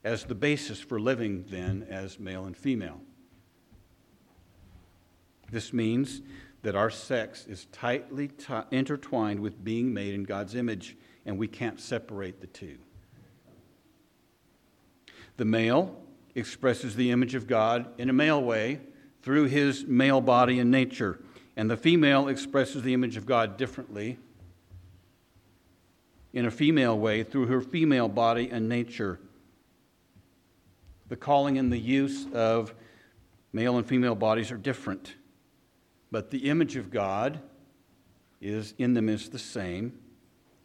as 0.05 0.23
the 0.23 0.35
basis 0.35 0.79
for 0.79 1.01
living 1.01 1.45
then 1.49 1.85
as 1.89 2.17
male 2.17 2.45
and 2.45 2.55
female. 2.55 3.01
This 5.51 5.73
means 5.73 6.21
that 6.63 6.75
our 6.75 6.89
sex 6.89 7.45
is 7.45 7.65
tightly 7.71 8.29
t- 8.29 8.53
intertwined 8.71 9.39
with 9.39 9.63
being 9.63 9.93
made 9.93 10.13
in 10.13 10.23
God's 10.23 10.55
image, 10.55 10.97
and 11.25 11.37
we 11.37 11.47
can't 11.47 11.79
separate 11.79 12.41
the 12.41 12.47
two. 12.47 12.77
The 15.37 15.45
male 15.45 15.95
expresses 16.35 16.95
the 16.95 17.11
image 17.11 17.35
of 17.35 17.47
God 17.47 17.87
in 17.97 18.09
a 18.09 18.13
male 18.13 18.41
way 18.41 18.79
through 19.21 19.45
his 19.45 19.85
male 19.85 20.21
body 20.21 20.59
and 20.59 20.71
nature, 20.71 21.19
and 21.55 21.69
the 21.69 21.77
female 21.77 22.29
expresses 22.29 22.81
the 22.81 22.93
image 22.93 23.17
of 23.17 23.25
God 23.25 23.57
differently 23.57 24.17
in 26.33 26.45
a 26.45 26.51
female 26.51 26.97
way 26.97 27.23
through 27.23 27.47
her 27.47 27.61
female 27.61 28.07
body 28.07 28.49
and 28.49 28.67
nature. 28.67 29.19
The 31.09 31.15
calling 31.15 31.57
and 31.57 31.71
the 31.71 31.77
use 31.77 32.25
of 32.33 32.73
male 33.51 33.77
and 33.77 33.85
female 33.85 34.15
bodies 34.15 34.49
are 34.51 34.57
different. 34.57 35.13
But 36.13 36.29
the 36.29 36.47
image 36.47 36.75
of 36.75 36.91
God 36.91 37.39
is 38.39 38.75
in 38.77 38.93
them 38.93 39.09
is 39.09 39.29
the 39.29 39.39
same, 39.39 39.97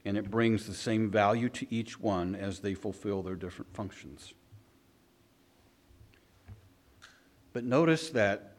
and 0.04 0.18
it 0.18 0.30
brings 0.30 0.66
the 0.66 0.74
same 0.74 1.10
value 1.10 1.48
to 1.48 1.74
each 1.74 1.98
one 1.98 2.34
as 2.34 2.58
they 2.58 2.74
fulfill 2.74 3.22
their 3.22 3.34
different 3.34 3.72
functions. 3.72 4.34
But 7.54 7.64
notice 7.64 8.10
that 8.10 8.56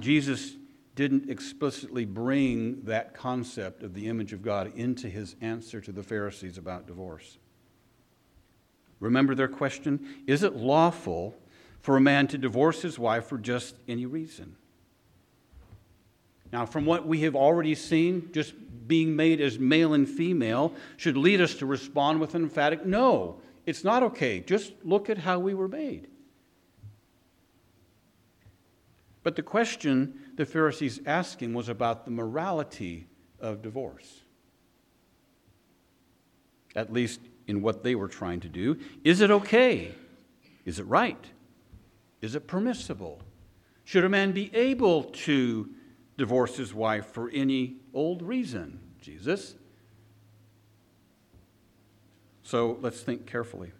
Jesus 0.00 0.56
didn't 0.96 1.30
explicitly 1.30 2.04
bring 2.04 2.82
that 2.82 3.14
concept 3.14 3.84
of 3.84 3.94
the 3.94 4.08
image 4.08 4.32
of 4.32 4.42
God 4.42 4.72
into 4.74 5.08
his 5.08 5.36
answer 5.40 5.80
to 5.80 5.92
the 5.92 6.02
Pharisees 6.02 6.58
about 6.58 6.88
divorce. 6.88 7.38
Remember 8.98 9.36
their 9.36 9.46
question? 9.46 10.24
Is 10.26 10.42
it 10.42 10.56
lawful 10.56 11.36
for 11.78 11.96
a 11.96 12.00
man 12.00 12.26
to 12.26 12.38
divorce 12.38 12.82
his 12.82 12.98
wife 12.98 13.26
for 13.26 13.38
just 13.38 13.76
any 13.86 14.04
reason? 14.04 14.56
Now, 16.52 16.66
from 16.66 16.86
what 16.86 17.06
we 17.06 17.20
have 17.20 17.36
already 17.36 17.74
seen, 17.74 18.30
just 18.32 18.54
being 18.86 19.14
made 19.14 19.40
as 19.40 19.58
male 19.58 19.94
and 19.94 20.08
female 20.08 20.72
should 20.96 21.16
lead 21.16 21.40
us 21.40 21.54
to 21.56 21.66
respond 21.66 22.20
with 22.20 22.34
an 22.34 22.42
emphatic 22.42 22.86
no. 22.86 23.40
It's 23.66 23.84
not 23.84 24.02
okay. 24.02 24.40
Just 24.40 24.72
look 24.82 25.10
at 25.10 25.18
how 25.18 25.38
we 25.38 25.52
were 25.54 25.68
made. 25.68 26.08
But 29.22 29.36
the 29.36 29.42
question 29.42 30.14
the 30.36 30.46
Pharisees 30.46 31.00
asking 31.04 31.52
was 31.52 31.68
about 31.68 32.06
the 32.06 32.10
morality 32.10 33.08
of 33.40 33.60
divorce. 33.60 34.22
At 36.74 36.92
least 36.92 37.20
in 37.46 37.60
what 37.60 37.82
they 37.82 37.94
were 37.94 38.08
trying 38.08 38.40
to 38.40 38.48
do. 38.48 38.78
Is 39.04 39.20
it 39.20 39.30
okay? 39.30 39.94
Is 40.64 40.78
it 40.78 40.84
right? 40.84 41.22
Is 42.22 42.34
it 42.34 42.46
permissible? 42.46 43.20
Should 43.84 44.04
a 44.04 44.08
man 44.08 44.32
be 44.32 44.54
able 44.54 45.04
to 45.04 45.68
divorce 46.18 46.56
his 46.56 46.74
wife 46.74 47.06
for 47.06 47.30
any 47.30 47.76
old 47.94 48.20
reason? 48.20 48.80
Jesus. 49.00 49.54
So 52.42 52.78
let's 52.82 53.00
think 53.00 53.26
carefully. 53.26 53.72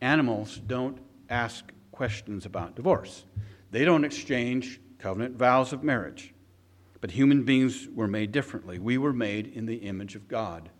Animals 0.00 0.60
don't 0.64 0.98
ask 1.28 1.72
questions 1.90 2.46
about 2.46 2.76
divorce, 2.76 3.24
they 3.72 3.84
don't 3.84 4.04
exchange 4.04 4.80
covenant 4.98 5.36
vows 5.36 5.72
of 5.72 5.82
marriage. 5.82 6.32
But 7.00 7.10
human 7.10 7.44
beings 7.44 7.88
were 7.94 8.08
made 8.08 8.32
differently. 8.32 8.78
We 8.78 8.98
were 8.98 9.12
made 9.12 9.46
in 9.46 9.66
the 9.66 9.76
image 9.76 10.16
of 10.16 10.28
God. 10.28 10.70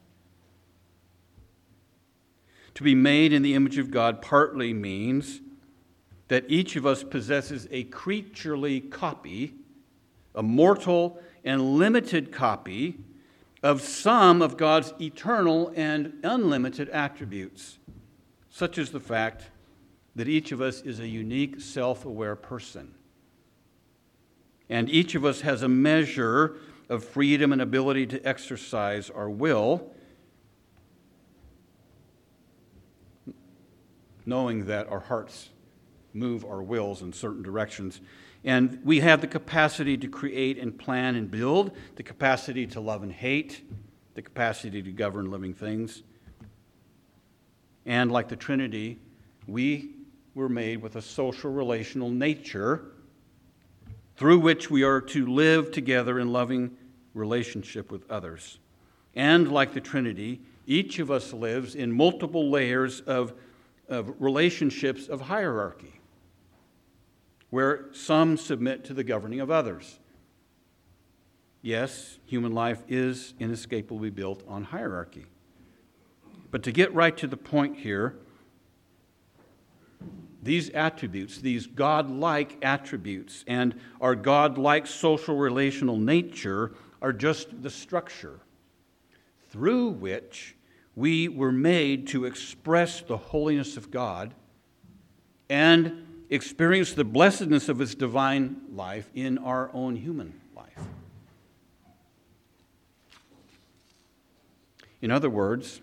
To 2.74 2.82
be 2.82 2.94
made 2.94 3.32
in 3.32 3.42
the 3.42 3.54
image 3.54 3.78
of 3.78 3.90
God 3.90 4.20
partly 4.22 4.72
means 4.72 5.40
that 6.28 6.44
each 6.48 6.74
of 6.74 6.84
us 6.84 7.04
possesses 7.04 7.68
a 7.70 7.84
creaturely 7.84 8.80
copy, 8.80 9.54
a 10.36 10.42
mortal 10.42 11.18
and 11.44 11.76
limited 11.78 12.30
copy 12.30 12.98
of 13.62 13.80
some 13.80 14.42
of 14.42 14.56
God's 14.56 14.92
eternal 15.00 15.72
and 15.74 16.12
unlimited 16.22 16.88
attributes, 16.90 17.78
such 18.50 18.78
as 18.78 18.90
the 18.90 19.00
fact 19.00 19.50
that 20.14 20.28
each 20.28 20.52
of 20.52 20.60
us 20.60 20.82
is 20.82 21.00
a 21.00 21.08
unique, 21.08 21.60
self 21.60 22.04
aware 22.04 22.36
person. 22.36 22.94
And 24.68 24.90
each 24.90 25.14
of 25.14 25.24
us 25.24 25.40
has 25.42 25.62
a 25.62 25.68
measure 25.68 26.56
of 26.88 27.04
freedom 27.04 27.52
and 27.52 27.62
ability 27.62 28.06
to 28.06 28.26
exercise 28.26 29.10
our 29.10 29.30
will, 29.30 29.92
knowing 34.24 34.66
that 34.66 34.88
our 34.88 35.00
hearts 35.00 35.50
move 36.12 36.44
our 36.44 36.62
wills 36.62 37.02
in 37.02 37.12
certain 37.12 37.42
directions. 37.42 38.00
And 38.46 38.78
we 38.84 39.00
have 39.00 39.20
the 39.20 39.26
capacity 39.26 39.98
to 39.98 40.06
create 40.06 40.56
and 40.56 40.78
plan 40.78 41.16
and 41.16 41.28
build, 41.28 41.72
the 41.96 42.04
capacity 42.04 42.64
to 42.68 42.80
love 42.80 43.02
and 43.02 43.12
hate, 43.12 43.68
the 44.14 44.22
capacity 44.22 44.80
to 44.82 44.92
govern 44.92 45.32
living 45.32 45.52
things. 45.52 46.04
And 47.84 48.12
like 48.12 48.28
the 48.28 48.36
Trinity, 48.36 49.00
we 49.48 49.90
were 50.36 50.48
made 50.48 50.80
with 50.80 50.94
a 50.94 51.02
social 51.02 51.50
relational 51.50 52.08
nature 52.08 52.84
through 54.16 54.38
which 54.38 54.70
we 54.70 54.84
are 54.84 55.00
to 55.00 55.26
live 55.26 55.72
together 55.72 56.20
in 56.20 56.32
loving 56.32 56.76
relationship 57.14 57.90
with 57.90 58.08
others. 58.08 58.60
And 59.16 59.50
like 59.50 59.74
the 59.74 59.80
Trinity, 59.80 60.40
each 60.66 61.00
of 61.00 61.10
us 61.10 61.32
lives 61.32 61.74
in 61.74 61.90
multiple 61.90 62.48
layers 62.48 63.00
of, 63.00 63.34
of 63.88 64.14
relationships 64.20 65.08
of 65.08 65.22
hierarchy 65.22 65.96
where 67.50 67.86
some 67.92 68.36
submit 68.36 68.84
to 68.84 68.94
the 68.94 69.04
governing 69.04 69.40
of 69.40 69.50
others. 69.50 69.98
Yes, 71.62 72.18
human 72.26 72.52
life 72.52 72.82
is 72.88 73.34
inescapably 73.38 74.10
built 74.10 74.42
on 74.46 74.64
hierarchy. 74.64 75.26
But 76.50 76.62
to 76.62 76.72
get 76.72 76.94
right 76.94 77.16
to 77.16 77.26
the 77.26 77.36
point 77.36 77.78
here, 77.78 78.16
these 80.42 80.70
attributes, 80.70 81.38
these 81.38 81.66
God-like 81.66 82.58
attributes, 82.62 83.44
and 83.48 83.74
our 84.00 84.14
God-like 84.14 84.86
social 84.86 85.36
relational 85.36 85.96
nature 85.96 86.72
are 87.02 87.12
just 87.12 87.62
the 87.62 87.70
structure 87.70 88.40
through 89.50 89.88
which 89.88 90.54
we 90.94 91.28
were 91.28 91.52
made 91.52 92.06
to 92.08 92.24
express 92.24 93.00
the 93.00 93.16
holiness 93.16 93.76
of 93.76 93.90
God 93.90 94.34
and 95.48 96.05
experience 96.30 96.92
the 96.92 97.04
blessedness 97.04 97.68
of 97.68 97.78
His 97.78 97.94
divine 97.94 98.60
life 98.72 99.10
in 99.14 99.38
our 99.38 99.70
own 99.72 99.96
human 99.96 100.40
life. 100.54 100.78
In 105.00 105.10
other 105.10 105.30
words, 105.30 105.80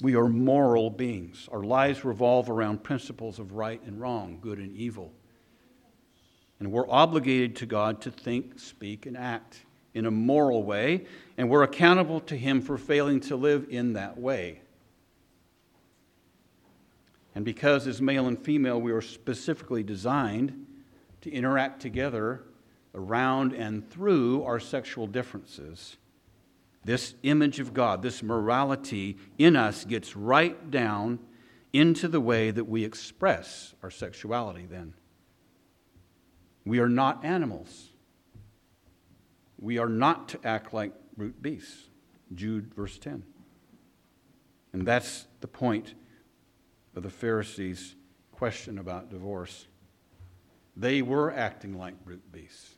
we 0.00 0.14
are 0.14 0.28
moral 0.28 0.88
beings. 0.88 1.48
Our 1.52 1.62
lives 1.62 2.04
revolve 2.04 2.48
around 2.48 2.82
principles 2.82 3.38
of 3.38 3.52
right 3.52 3.82
and 3.84 4.00
wrong, 4.00 4.38
good 4.40 4.58
and 4.58 4.74
evil. 4.74 5.12
And 6.58 6.72
we're 6.72 6.88
obligated 6.88 7.56
to 7.56 7.66
God 7.66 8.00
to 8.02 8.10
think, 8.10 8.58
speak, 8.58 9.06
and 9.06 9.16
act 9.16 9.64
in 9.92 10.06
a 10.06 10.10
moral 10.10 10.62
way, 10.62 11.06
and 11.36 11.50
we're 11.50 11.62
accountable 11.62 12.20
to 12.20 12.36
Him 12.36 12.62
for 12.62 12.78
failing 12.78 13.20
to 13.20 13.36
live 13.36 13.66
in 13.68 13.94
that 13.94 14.18
way. 14.18 14.60
And 17.34 17.44
because 17.44 17.86
as 17.86 18.02
male 18.02 18.26
and 18.26 18.38
female, 18.38 18.80
we 18.80 18.92
are 18.92 19.02
specifically 19.02 19.82
designed 19.82 20.66
to 21.20 21.30
interact 21.30 21.80
together 21.80 22.44
around 22.94 23.52
and 23.52 23.88
through 23.88 24.42
our 24.42 24.58
sexual 24.58 25.06
differences, 25.06 25.96
this 26.84 27.14
image 27.22 27.60
of 27.60 27.74
God, 27.74 28.02
this 28.02 28.22
morality 28.22 29.18
in 29.38 29.54
us 29.54 29.84
gets 29.84 30.16
right 30.16 30.70
down 30.70 31.18
into 31.72 32.08
the 32.08 32.20
way 32.20 32.50
that 32.50 32.64
we 32.64 32.84
express 32.84 33.74
our 33.82 33.90
sexuality 33.90 34.66
then. 34.66 34.94
We 36.64 36.80
are 36.80 36.88
not 36.88 37.24
animals. 37.24 37.90
We 39.58 39.78
are 39.78 39.88
not 39.88 40.28
to 40.30 40.40
act 40.42 40.74
like 40.74 40.92
brute 41.16 41.40
beasts. 41.40 41.88
Jude, 42.34 42.74
verse 42.74 42.98
10. 42.98 43.22
And 44.72 44.86
that's 44.86 45.26
the 45.40 45.48
point 45.48 45.94
of 46.94 47.02
the 47.02 47.10
Pharisees' 47.10 47.94
question 48.32 48.78
about 48.78 49.10
divorce. 49.10 49.66
They 50.76 51.02
were 51.02 51.30
acting 51.30 51.78
like 51.78 52.04
brute 52.04 52.32
beasts. 52.32 52.74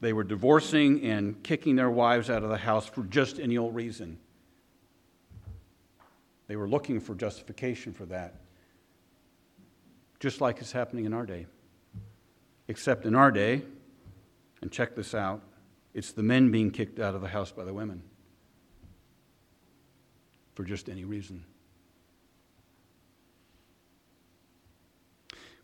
They 0.00 0.12
were 0.12 0.24
divorcing 0.24 1.02
and 1.04 1.42
kicking 1.42 1.76
their 1.76 1.90
wives 1.90 2.28
out 2.28 2.42
of 2.42 2.50
the 2.50 2.58
house 2.58 2.86
for 2.86 3.04
just 3.04 3.38
any 3.38 3.56
old 3.56 3.74
reason. 3.74 4.18
They 6.46 6.56
were 6.56 6.68
looking 6.68 7.00
for 7.00 7.14
justification 7.14 7.94
for 7.94 8.04
that, 8.06 8.34
just 10.20 10.40
like 10.40 10.60
it's 10.60 10.72
happening 10.72 11.06
in 11.06 11.14
our 11.14 11.24
day. 11.24 11.46
Except 12.68 13.06
in 13.06 13.14
our 13.14 13.30
day, 13.30 13.62
and 14.60 14.70
check 14.70 14.94
this 14.94 15.14
out, 15.14 15.42
it's 15.94 16.12
the 16.12 16.22
men 16.22 16.50
being 16.50 16.70
kicked 16.70 16.98
out 16.98 17.14
of 17.14 17.20
the 17.20 17.28
house 17.28 17.52
by 17.52 17.64
the 17.64 17.72
women 17.72 18.02
for 20.54 20.64
just 20.64 20.88
any 20.88 21.04
reason. 21.04 21.44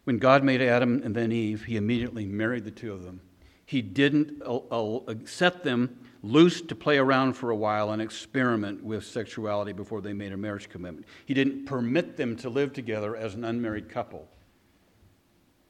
When 0.05 0.19
God 0.19 0.43
made 0.43 0.61
Adam 0.61 1.03
and 1.05 1.15
then 1.15 1.31
Eve, 1.31 1.65
he 1.65 1.77
immediately 1.77 2.27
married 2.27 2.65
the 2.65 2.71
two 2.71 2.93
of 2.93 3.05
them. 3.05 3.21
He 3.67 3.83
didn't 3.83 4.43
set 5.27 5.63
them 5.63 5.99
loose 6.23 6.61
to 6.63 6.75
play 6.75 6.99
around 6.99 7.35
for 7.35 7.51
a 7.51 7.57
while 7.57 7.93
and 7.93 8.03
experiment 8.03 8.83
with 8.83 9.05
sexuality 9.05 9.73
before 9.73 10.01
they 10.01 10.13
made 10.13 10.33
a 10.33 10.37
marriage 10.37 10.69
commitment. 10.69 11.07
He 11.25 11.35
didn't 11.35 11.67
permit 11.67 12.17
them 12.17 12.35
to 12.39 12.51
live 12.51 12.73
together 12.73 13.15
as 13.15 13.35
an 13.35 13.45
unmarried 13.45 13.89
couple, 13.89 14.29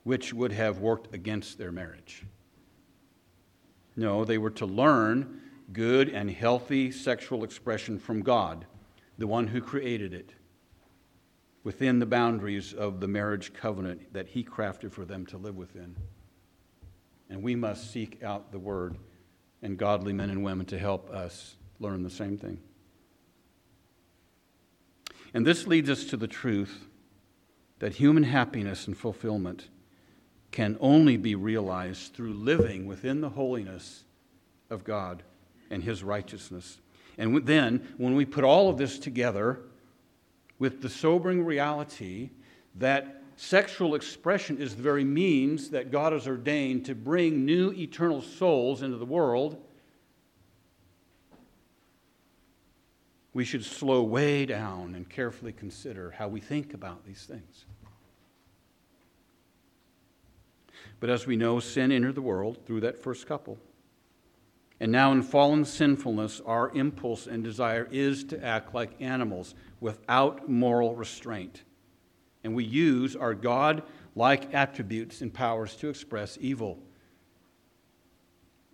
which 0.05 0.33
would 0.33 0.53
have 0.53 0.79
worked 0.79 1.15
against 1.15 1.59
their 1.59 1.73
marriage. 1.73 2.25
No, 3.97 4.25
they 4.25 4.39
were 4.39 4.51
to 4.51 4.67
learn 4.67 5.43
good 5.73 6.09
and 6.09 6.31
healthy 6.31 6.91
sexual 6.91 7.45
expression 7.45 7.99
from 7.99 8.23
God 8.23 8.65
the 9.21 9.27
one 9.27 9.47
who 9.47 9.61
created 9.61 10.15
it, 10.15 10.33
within 11.63 11.99
the 11.99 12.07
boundaries 12.07 12.73
of 12.73 13.01
the 13.01 13.07
marriage 13.07 13.53
covenant 13.53 14.15
that 14.15 14.29
he 14.29 14.43
crafted 14.43 14.91
for 14.91 15.05
them 15.05 15.27
to 15.27 15.37
live 15.37 15.57
within. 15.57 15.95
And 17.29 17.43
we 17.43 17.55
must 17.55 17.93
seek 17.93 18.23
out 18.23 18.51
the 18.51 18.59
word 18.59 18.97
and 19.61 19.77
godly 19.77 20.15
men 20.15 20.31
and 20.31 20.43
women 20.43 20.65
to 20.67 20.79
help 20.79 21.11
us 21.11 21.57
learn 21.79 22.03
the 22.03 22.09
same 22.09 22.39
thing. 22.39 22.61
And 25.35 25.47
this 25.47 25.67
leads 25.67 25.91
us 25.91 26.05
to 26.07 26.17
the 26.17 26.27
truth 26.27 26.87
that 27.79 27.97
human 27.97 28.23
happiness 28.23 28.87
and 28.87 28.97
fulfillment 28.97 29.69
can 30.51 30.79
only 30.81 31.19
be 31.19 31.35
realized 31.35 32.15
through 32.15 32.33
living 32.33 32.87
within 32.87 33.21
the 33.21 33.29
holiness 33.29 34.05
of 34.71 34.83
God 34.83 35.23
and 35.69 35.85
His 35.85 36.03
righteousness. 36.03 36.79
And 37.21 37.45
then, 37.45 37.87
when 37.99 38.15
we 38.15 38.25
put 38.25 38.45
all 38.45 38.71
of 38.71 38.79
this 38.79 38.99
together 38.99 39.61
with 40.59 40.81
the 40.81 40.89
sobering 40.89 41.45
reality 41.45 42.31
that 42.77 43.23
sexual 43.37 43.95
expression 43.95 44.57
is 44.57 44.75
the 44.75 44.83
very 44.83 45.05
means 45.05 45.69
that 45.69 45.91
God 45.91 46.15
has 46.15 46.27
ordained 46.27 46.87
to 46.87 46.95
bring 46.95 47.45
new 47.45 47.73
eternal 47.73 48.23
souls 48.23 48.81
into 48.81 48.97
the 48.97 49.05
world, 49.05 49.63
we 53.35 53.45
should 53.45 53.67
slow 53.67 54.03
way 54.03 54.47
down 54.47 54.95
and 54.95 55.07
carefully 55.07 55.53
consider 55.53 56.13
how 56.13 56.27
we 56.27 56.41
think 56.41 56.73
about 56.73 57.05
these 57.05 57.25
things. 57.25 57.67
But 61.01 61.11
as 61.11 61.27
we 61.27 61.37
know, 61.37 61.61
sin 61.61 61.93
entered 61.93 62.15
the 62.15 62.23
world 62.23 62.65
through 62.65 62.81
that 62.81 62.97
first 62.97 63.27
couple. 63.27 63.59
And 64.81 64.91
now, 64.91 65.13
in 65.13 65.23
fallen 65.23 65.67
sinfulness, 65.67 66.41
our 66.47 66.71
impulse 66.71 67.27
and 67.27 67.45
desire 67.45 67.87
is 67.91 68.25
to 68.25 68.43
act 68.43 68.75
like 68.75 69.01
animals 69.01 69.55
without 69.79 70.49
moral 70.49 70.97
restraint. 70.97 71.65
And 72.43 72.55
we 72.55 72.65
use 72.65 73.15
our 73.15 73.35
God 73.35 73.83
like 74.17 74.55
attributes 74.55 75.21
and 75.21 75.33
powers 75.33 75.77
to 75.77 75.91
express 75.91 76.39
evil. 76.41 76.79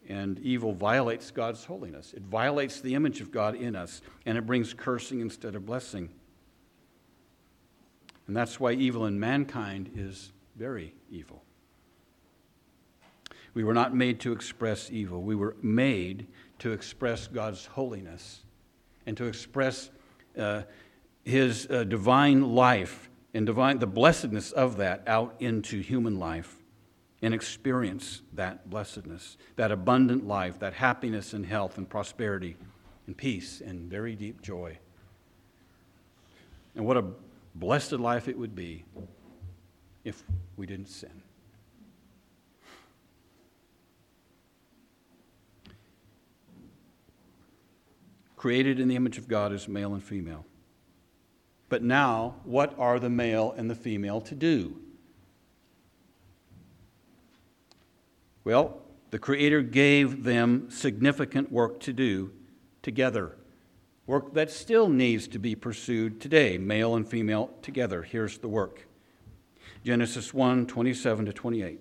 And 0.09 0.39
evil 0.39 0.73
violates 0.73 1.33
God's 1.33 1.65
holiness. 1.65 2.15
It 2.15 2.23
violates 2.23 2.81
the 2.81 2.95
image 2.95 3.21
of 3.21 3.33
God 3.33 3.57
in 3.57 3.75
us, 3.75 4.01
and 4.25 4.39
it 4.39 4.47
brings 4.47 4.73
cursing 4.73 5.19
instead 5.19 5.57
of 5.57 5.67
blessing. 5.67 6.09
And 8.29 8.37
that's 8.37 8.61
why 8.61 8.73
evil 8.73 9.07
in 9.07 9.19
mankind 9.19 9.91
is 9.97 10.33
very 10.55 10.95
evil. 11.11 11.43
We 13.57 13.65
were 13.65 13.73
not 13.73 13.95
made 13.95 14.21
to 14.21 14.33
express 14.33 14.91
evil. 14.91 15.23
We 15.23 15.35
were 15.35 15.57
made 15.63 16.27
to 16.59 16.73
express 16.73 17.27
God's 17.27 17.65
holiness 17.65 18.43
and 19.07 19.17
to 19.17 19.25
express 19.25 19.89
uh, 20.37 20.65
His 21.25 21.67
uh, 21.71 21.85
divine 21.85 22.55
life 22.55 23.09
and 23.33 23.47
divine, 23.47 23.79
the 23.79 23.87
blessedness 23.87 24.53
of 24.53 24.77
that 24.77 25.05
out 25.07 25.37
into 25.41 25.81
human 25.81 26.19
life 26.19 26.55
and 27.23 27.33
experience 27.33 28.21
that 28.35 28.69
blessedness, 28.69 29.39
that 29.57 29.73
abundant 29.73 30.27
life, 30.27 30.59
that 30.59 30.75
happiness 30.75 31.33
and 31.33 31.47
health 31.47 31.79
and 31.79 31.89
prosperity 31.89 32.59
and 33.07 33.17
peace 33.17 33.63
and 33.63 33.91
very 33.91 34.15
deep 34.15 34.43
joy. 34.43 34.77
And 36.75 36.85
what 36.85 36.99
a 36.99 37.07
blessed 37.55 37.93
life 37.93 38.29
it 38.29 38.39
would 38.39 38.55
be 38.55 38.85
if 40.05 40.23
we 40.59 40.67
didn't 40.67 40.91
sin. 40.91 41.23
Created 48.37 48.79
in 48.79 48.89
the 48.89 48.97
image 48.97 49.19
of 49.19 49.29
God 49.29 49.53
as 49.53 49.67
male 49.67 49.95
and 49.95 50.03
female. 50.05 50.45
But 51.69 51.83
now, 51.83 52.37
what 52.45 52.79
are 52.79 53.01
the 53.01 53.11
male 53.11 53.53
and 53.57 53.69
the 53.69 53.75
female 53.75 54.21
to 54.21 54.35
do? 54.35 54.77
Well, 58.45 58.81
the 59.11 59.19
Creator 59.19 59.63
gave 59.63 60.23
them 60.23 60.71
significant 60.71 61.51
work 61.51 61.81
to 61.81 61.93
do 61.93 62.33
together. 62.83 63.37
Work 64.07 64.35
that 64.35 64.53
still 64.53 64.89
needs 64.89 65.27
to 65.29 65.41
be 65.41 65.57
pursued 65.57 66.21
today, 66.21 66.59
male 66.59 66.95
and 66.95 67.09
female 67.09 67.51
together. 67.63 68.03
Here's 68.03 68.39
the 68.39 68.49
work 68.49 68.87
Genesis 69.85 70.33
1 70.33 70.67
27 70.67 71.27
to 71.27 71.33
28. 71.33 71.81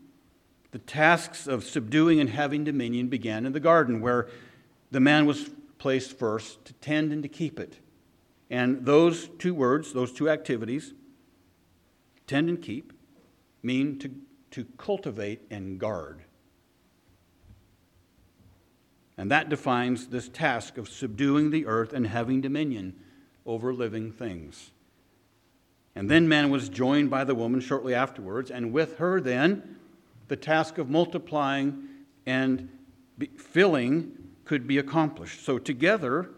the 0.71 0.79
tasks 0.79 1.47
of 1.47 1.63
subduing 1.63 2.19
and 2.19 2.29
having 2.29 2.63
dominion 2.63 3.07
began 3.07 3.45
in 3.45 3.53
the 3.53 3.59
garden, 3.59 4.01
where 4.01 4.27
the 4.89 4.99
man 4.99 5.25
was 5.25 5.49
placed 5.77 6.17
first 6.17 6.63
to 6.65 6.73
tend 6.73 7.11
and 7.11 7.23
to 7.23 7.29
keep 7.29 7.59
it. 7.59 7.79
And 8.49 8.85
those 8.85 9.29
two 9.39 9.53
words, 9.53 9.93
those 9.93 10.11
two 10.11 10.29
activities, 10.29 10.93
tend 12.27 12.49
and 12.49 12.61
keep, 12.61 12.93
mean 13.63 13.99
to, 13.99 14.11
to 14.51 14.65
cultivate 14.77 15.41
and 15.49 15.79
guard. 15.79 16.23
And 19.17 19.29
that 19.29 19.49
defines 19.49 20.07
this 20.07 20.29
task 20.29 20.77
of 20.77 20.89
subduing 20.89 21.51
the 21.51 21.65
earth 21.65 21.93
and 21.93 22.07
having 22.07 22.41
dominion 22.41 22.95
over 23.45 23.73
living 23.73 24.11
things. 24.11 24.71
And 25.95 26.09
then 26.09 26.27
man 26.27 26.49
was 26.49 26.69
joined 26.69 27.09
by 27.09 27.23
the 27.23 27.35
woman 27.35 27.59
shortly 27.59 27.93
afterwards, 27.93 28.49
and 28.49 28.71
with 28.71 28.97
her, 28.97 29.19
then, 29.19 29.77
the 30.31 30.37
task 30.37 30.77
of 30.77 30.89
multiplying 30.89 31.89
and 32.25 32.69
filling 33.35 34.13
could 34.45 34.65
be 34.65 34.77
accomplished. 34.77 35.43
So, 35.43 35.59
together, 35.59 36.29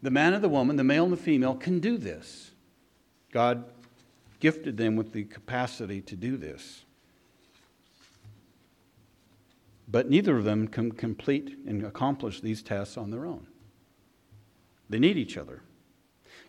the 0.00 0.10
man 0.10 0.32
and 0.32 0.42
the 0.42 0.48
woman, 0.48 0.76
the 0.76 0.82
male 0.82 1.04
and 1.04 1.12
the 1.12 1.18
female, 1.18 1.56
can 1.56 1.78
do 1.78 1.98
this. 1.98 2.52
God 3.32 3.64
gifted 4.40 4.78
them 4.78 4.96
with 4.96 5.12
the 5.12 5.24
capacity 5.24 6.00
to 6.00 6.16
do 6.16 6.38
this. 6.38 6.86
But 9.86 10.08
neither 10.08 10.38
of 10.38 10.44
them 10.44 10.66
can 10.66 10.90
complete 10.90 11.58
and 11.66 11.84
accomplish 11.84 12.40
these 12.40 12.62
tasks 12.62 12.96
on 12.96 13.10
their 13.10 13.26
own. 13.26 13.46
They 14.88 14.98
need 14.98 15.18
each 15.18 15.36
other. 15.36 15.60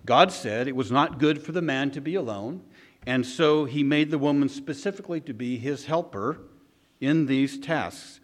God 0.06 0.32
said 0.32 0.70
it 0.70 0.78
was 0.78 0.94
not 0.94 1.20
good 1.20 1.42
for 1.44 1.52
the 1.52 1.62
man 1.62 1.92
to 1.92 2.00
be 2.00 2.16
alone, 2.16 2.62
and 3.06 3.26
so 3.26 3.66
he 3.66 3.84
made 3.84 4.10
the 4.10 4.18
woman 4.18 4.50
specifically 4.50 5.22
to 5.22 5.34
be 5.34 5.58
his 5.58 5.86
helper 5.86 6.40
in 7.00 7.28
these 7.28 7.60
tasks. 7.60 8.20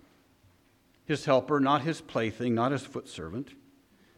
His 1.06 1.26
helper, 1.26 1.60
not 1.60 1.82
his 1.82 2.02
plaything, 2.02 2.56
not 2.56 2.72
his 2.72 2.84
foot 2.84 3.08
servant, 3.08 3.50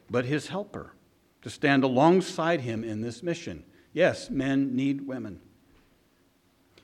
but 0.09 0.25
his 0.25 0.47
helper, 0.47 0.93
to 1.41 1.49
stand 1.49 1.83
alongside 1.83 2.61
him 2.61 2.83
in 2.83 3.01
this 3.01 3.23
mission. 3.23 3.63
Yes, 3.93 4.29
men 4.29 4.75
need 4.75 5.07
women. 5.07 5.39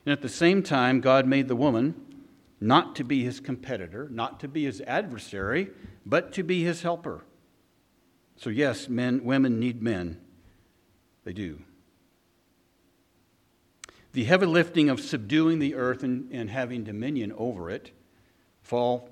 And 0.04 0.12
at 0.12 0.22
the 0.22 0.28
same 0.28 0.62
time, 0.62 1.00
God 1.00 1.26
made 1.26 1.48
the 1.48 1.56
woman 1.56 1.94
not 2.60 2.94
to 2.96 3.04
be 3.04 3.24
his 3.24 3.40
competitor, 3.40 4.08
not 4.10 4.40
to 4.40 4.48
be 4.48 4.64
his 4.64 4.80
adversary, 4.82 5.70
but 6.04 6.32
to 6.32 6.42
be 6.42 6.62
his 6.62 6.82
helper. 6.82 7.24
So, 8.36 8.50
yes, 8.50 8.88
men, 8.88 9.24
women 9.24 9.58
need 9.58 9.82
men. 9.82 10.20
They 11.24 11.32
do. 11.32 11.60
The 14.12 14.24
heavy 14.24 14.46
lifting 14.46 14.88
of 14.88 15.00
subduing 15.00 15.58
the 15.58 15.74
earth 15.74 16.02
and, 16.02 16.30
and 16.32 16.50
having 16.50 16.84
dominion 16.84 17.32
over 17.36 17.70
it 17.70 17.92
fall, 18.62 19.08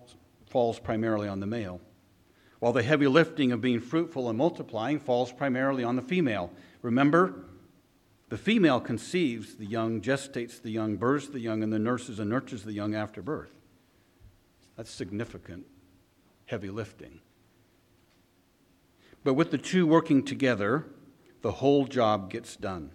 falls 0.46 0.78
primarily 0.78 1.28
on 1.28 1.40
the 1.40 1.46
male, 1.46 1.80
while 2.59 2.72
the 2.72 2.82
heavy 2.82 3.07
lifting 3.07 3.53
of 3.53 3.61
being 3.61 3.80
fruitful 3.80 4.28
and 4.28 4.36
multiplying 4.36 4.99
falls 4.99 5.32
primarily 5.32 5.84
on 5.84 5.96
the 5.96 6.03
female. 6.03 6.51
Remember, 6.82 7.44
the 8.28 8.36
female 8.36 8.80
conceives 8.80 9.55
the 9.55 9.66
young, 9.66 10.01
gestates 10.01 10.61
the 10.61 10.70
young, 10.70 10.96
births 10.96 11.28
the 11.28 11.40
young, 11.40 11.62
and 11.62 11.72
then 11.72 11.84
nurses 11.84 12.18
and 12.18 12.28
nurtures 12.28 12.64
the 12.64 12.72
young 12.72 12.94
after 12.94 13.22
birth. 13.22 13.53
That's 14.76 14.90
significant, 14.90 15.66
heavy 16.46 16.70
lifting. 16.70 17.20
But 19.24 19.34
with 19.34 19.51
the 19.51 19.59
two 19.59 19.86
working 19.86 20.24
together, 20.24 20.86
the 21.42 21.53
whole 21.53 21.86
job 21.86 22.30
gets 22.30 22.57
done. 22.57 22.90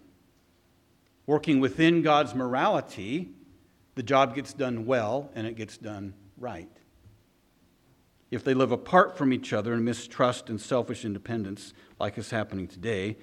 Working 1.26 1.60
within 1.60 2.02
God's 2.02 2.36
morality, 2.36 3.32
the 3.96 4.04
job 4.04 4.36
gets 4.36 4.54
done 4.54 4.86
well 4.86 5.30
and 5.36 5.48
it 5.48 5.56
gets 5.56 5.78
done 5.78 6.14
right. 6.38 6.70
If 8.32 8.44
they 8.44 8.54
live 8.54 8.72
apart 8.72 9.18
from 9.18 9.32
each 9.32 9.54
other 9.54 9.74
in 9.74 9.84
mistrust 9.84 10.50
and 10.50 10.60
selfish 10.60 11.06
independence, 11.06 11.74
like 12.00 12.18
is 12.18 12.32
happening 12.32 12.68
today, 12.68 13.18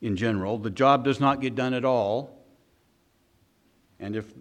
in 0.00 0.16
general. 0.16 0.58
The 0.58 0.70
job 0.70 1.04
does 1.04 1.20
not 1.20 1.40
get 1.40 1.54
done 1.54 1.74
at 1.74 1.84
all. 1.84 2.44
And 3.98 4.16
if, 4.16 4.32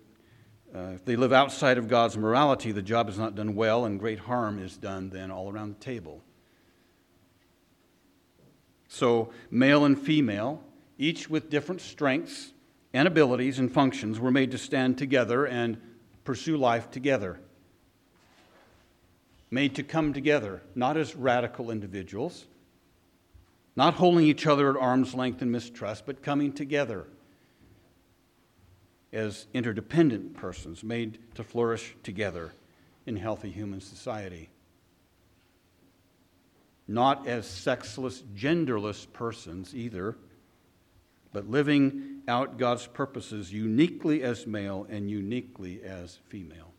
uh, 0.74 0.91
if 0.95 1.05
they 1.05 1.15
live 1.15 1.34
outside 1.34 1.78
of 1.78 1.88
God's 1.88 2.17
morality, 2.17 2.72
the 2.72 2.82
job 2.82 3.09
is 3.09 3.17
not 3.17 3.36
done 3.36 3.55
well, 3.55 3.86
and 3.86 3.99
great 3.99 4.20
harm 4.20 4.59
is 4.59 4.78
done 4.78 5.09
then 5.09 5.32
all 5.32 5.51
around 5.51 5.76
the 5.76 5.84
table. 5.84 6.24
So, 8.88 9.32
male 9.51 9.86
and 9.86 9.99
female, 9.99 10.63
each 10.97 11.30
with 11.30 11.49
different 11.49 11.82
strengths 11.82 12.53
and 12.94 13.08
abilities 13.08 13.60
and 13.60 13.72
functions, 13.72 14.20
were 14.20 14.32
made 14.32 14.52
to 14.52 14.58
stand 14.58 14.98
together 14.98 15.46
and 15.46 15.78
pursue 16.24 16.58
life 16.58 16.90
together. 16.92 17.40
Made 19.52 19.76
to 19.76 19.84
come 19.84 20.14
together, 20.14 20.62
not 20.76 20.98
as 20.98 21.16
radical 21.16 21.72
individuals 21.72 22.46
not 23.80 23.94
holding 23.94 24.26
each 24.26 24.46
other 24.46 24.70
at 24.70 24.76
arm's 24.76 25.16
length 25.16 25.42
in 25.42 25.50
mistrust, 25.50 26.06
but 26.06 26.22
coming 26.22 26.52
together 26.52 27.08
as 29.14 29.48
interdependent 29.54 30.36
persons 30.36 30.84
made 30.84 31.18
to 31.34 31.46
flourish 31.46 31.96
together 32.04 32.52
in 33.06 33.16
healthy 33.16 33.50
human 33.50 33.80
society. 33.80 34.50
Not 36.90 37.26
as 37.26 37.48
sexless, 37.48 38.22
genderless 38.36 39.08
persons 39.14 39.74
either, 39.74 40.18
but 41.34 41.49
living 41.49 42.21
out 42.27 42.57
God's 42.57 42.88
purposes 42.88 43.51
uniquely 43.51 44.23
as 44.23 44.47
male 44.47 44.86
and 44.89 45.09
uniquely 45.09 45.82
as 45.84 46.19
female. 46.27 46.73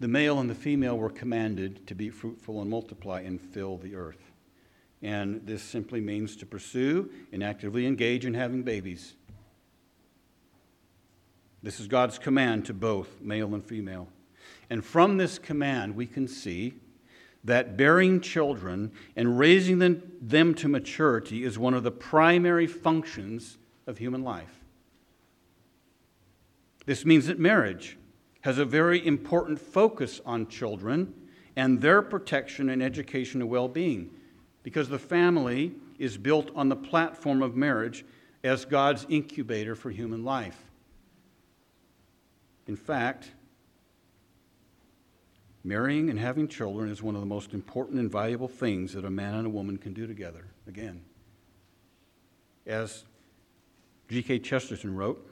the 0.00 0.08
male 0.08 0.38
and 0.38 0.48
the 0.48 0.54
female 0.54 0.96
were 0.96 1.10
commanded 1.10 1.86
to 1.86 1.94
be 1.94 2.08
fruitful 2.08 2.60
and 2.60 2.70
multiply 2.70 3.20
and 3.20 3.40
fill 3.40 3.76
the 3.76 3.94
earth. 3.94 4.32
And 5.02 5.44
this 5.46 5.62
simply 5.62 6.00
means 6.00 6.36
to 6.36 6.46
pursue 6.46 7.10
and 7.32 7.42
actively 7.42 7.86
engage 7.86 8.24
in 8.24 8.34
having 8.34 8.62
babies. 8.62 9.14
This 11.62 11.80
is 11.80 11.88
God's 11.88 12.18
command 12.18 12.66
to 12.66 12.74
both 12.74 13.20
male 13.20 13.54
and 13.54 13.64
female. 13.64 14.08
And 14.70 14.84
from 14.84 15.16
this 15.16 15.38
command, 15.38 15.96
we 15.96 16.06
can 16.06 16.28
see 16.28 16.74
that 17.48 17.76
bearing 17.76 18.20
children 18.20 18.92
and 19.16 19.38
raising 19.38 19.78
them, 19.78 20.02
them 20.20 20.54
to 20.54 20.68
maturity 20.68 21.44
is 21.44 21.58
one 21.58 21.74
of 21.74 21.82
the 21.82 21.90
primary 21.90 22.66
functions 22.66 23.58
of 23.86 23.98
human 23.98 24.22
life. 24.22 24.62
This 26.86 27.04
means 27.04 27.26
that 27.26 27.38
marriage 27.38 27.98
has 28.42 28.58
a 28.58 28.64
very 28.64 29.04
important 29.06 29.60
focus 29.60 30.20
on 30.24 30.46
children 30.46 31.12
and 31.56 31.80
their 31.80 32.02
protection 32.02 32.70
and 32.70 32.82
education 32.82 33.40
and 33.40 33.50
well 33.50 33.68
being 33.68 34.10
because 34.62 34.88
the 34.88 34.98
family 34.98 35.72
is 35.98 36.16
built 36.16 36.50
on 36.54 36.68
the 36.68 36.76
platform 36.76 37.42
of 37.42 37.56
marriage 37.56 38.04
as 38.44 38.64
God's 38.64 39.06
incubator 39.08 39.74
for 39.74 39.90
human 39.90 40.24
life. 40.24 40.58
In 42.66 42.76
fact, 42.76 43.32
marrying 45.68 46.08
and 46.08 46.18
having 46.18 46.48
children 46.48 46.90
is 46.90 47.02
one 47.02 47.14
of 47.14 47.20
the 47.20 47.26
most 47.26 47.52
important 47.52 48.00
and 48.00 48.10
valuable 48.10 48.48
things 48.48 48.94
that 48.94 49.04
a 49.04 49.10
man 49.10 49.34
and 49.34 49.46
a 49.46 49.50
woman 49.50 49.76
can 49.76 49.92
do 49.92 50.06
together. 50.06 50.46
Again, 50.66 51.02
as 52.66 53.04
G.K. 54.08 54.38
Chesterton 54.38 54.96
wrote, 54.96 55.24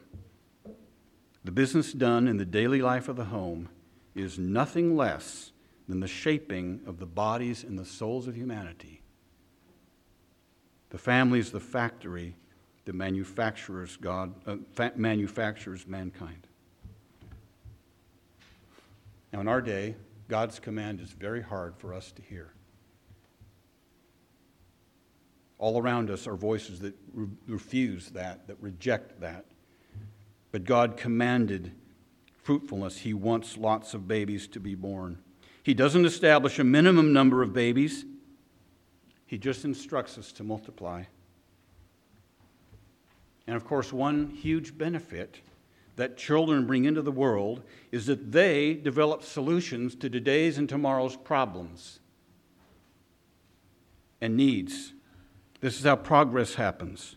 the 1.43 1.51
business 1.51 1.93
done 1.93 2.29
in 2.29 2.37
the 2.37 2.45
daily 2.45 2.83
life 2.83 3.09
of 3.09 3.17
the 3.17 3.25
home 3.25 3.71
is 4.15 4.39
nothing 4.39 4.95
less 4.95 5.53
than 5.89 6.01
the 6.01 6.09
shaping 6.09 6.81
of 6.87 6.99
the 6.99 7.07
bodies 7.07 7.65
and 7.65 7.79
the 7.79 7.85
souls 7.85 8.29
of 8.29 8.37
humanity. 8.37 9.01
The 10.91 10.99
family 10.99 11.39
is 11.39 11.51
the 11.51 11.61
factory 11.61 12.37
that 12.85 12.95
manufactures 12.95 13.97
God, 13.97 14.35
uh, 14.47 14.57
fa- 14.73 14.93
manufactures 14.97 15.87
mankind. 15.87 16.47
Now, 19.33 19.41
in 19.41 19.49
our 19.49 19.61
day, 19.61 19.97
God's 20.29 20.59
command 20.59 21.01
is 21.01 21.11
very 21.11 21.43
hard 21.43 21.77
for 21.77 21.95
us 21.95 22.11
to 22.13 22.23
hear. 22.23 22.53
All 25.59 25.81
around 25.81 26.11
us 26.11 26.27
are 26.27 26.37
voices 26.37 26.81
that 26.81 26.95
re- 27.13 27.29
refuse 27.47 28.11
that, 28.11 28.47
that 28.47 28.57
reject 28.61 29.21
that. 29.21 29.47
But 30.53 30.65
God 30.65 30.97
commanded 30.97 31.73
fruitfulness. 32.43 32.99
He 32.99 33.15
wants 33.15 33.57
lots 33.57 33.95
of 33.95 34.07
babies 34.07 34.47
to 34.49 34.61
be 34.61 34.75
born. 34.75 35.19
He 35.63 35.75
doesn't 35.75 36.05
establish 36.05 36.59
a 36.59 36.65
minimum 36.65 37.13
number 37.13 37.43
of 37.43 37.53
babies, 37.53 38.05
He 39.27 39.39
just 39.39 39.65
instructs 39.65 40.19
us 40.19 40.31
to 40.33 40.45
multiply. 40.45 41.05
And 43.47 43.57
of 43.57 43.65
course, 43.65 43.93
one 43.93 44.31
huge 44.31 44.77
benefit 44.77 45.41
that 45.97 46.17
children 46.17 46.67
bring 46.67 46.85
into 46.85 47.03
the 47.03 47.11
world 47.11 47.63
is 47.91 48.07
that 48.07 48.33
they 48.33 48.75
develop 48.75 49.23
solutions 49.23 49.95
to 49.97 50.11
today's 50.11 50.59
and 50.59 50.69
tomorrow's 50.69 51.17
problems 51.17 52.01
and 54.21 54.37
needs. 54.37 54.93
This 55.61 55.79
is 55.79 55.85
how 55.85 55.97
progress 55.97 56.55
happens. 56.55 57.17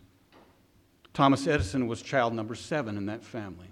Thomas 1.12 1.46
Edison 1.46 1.86
was 1.86 2.02
child 2.02 2.34
number 2.34 2.54
seven 2.54 2.96
in 2.96 3.06
that 3.06 3.24
family. 3.24 3.68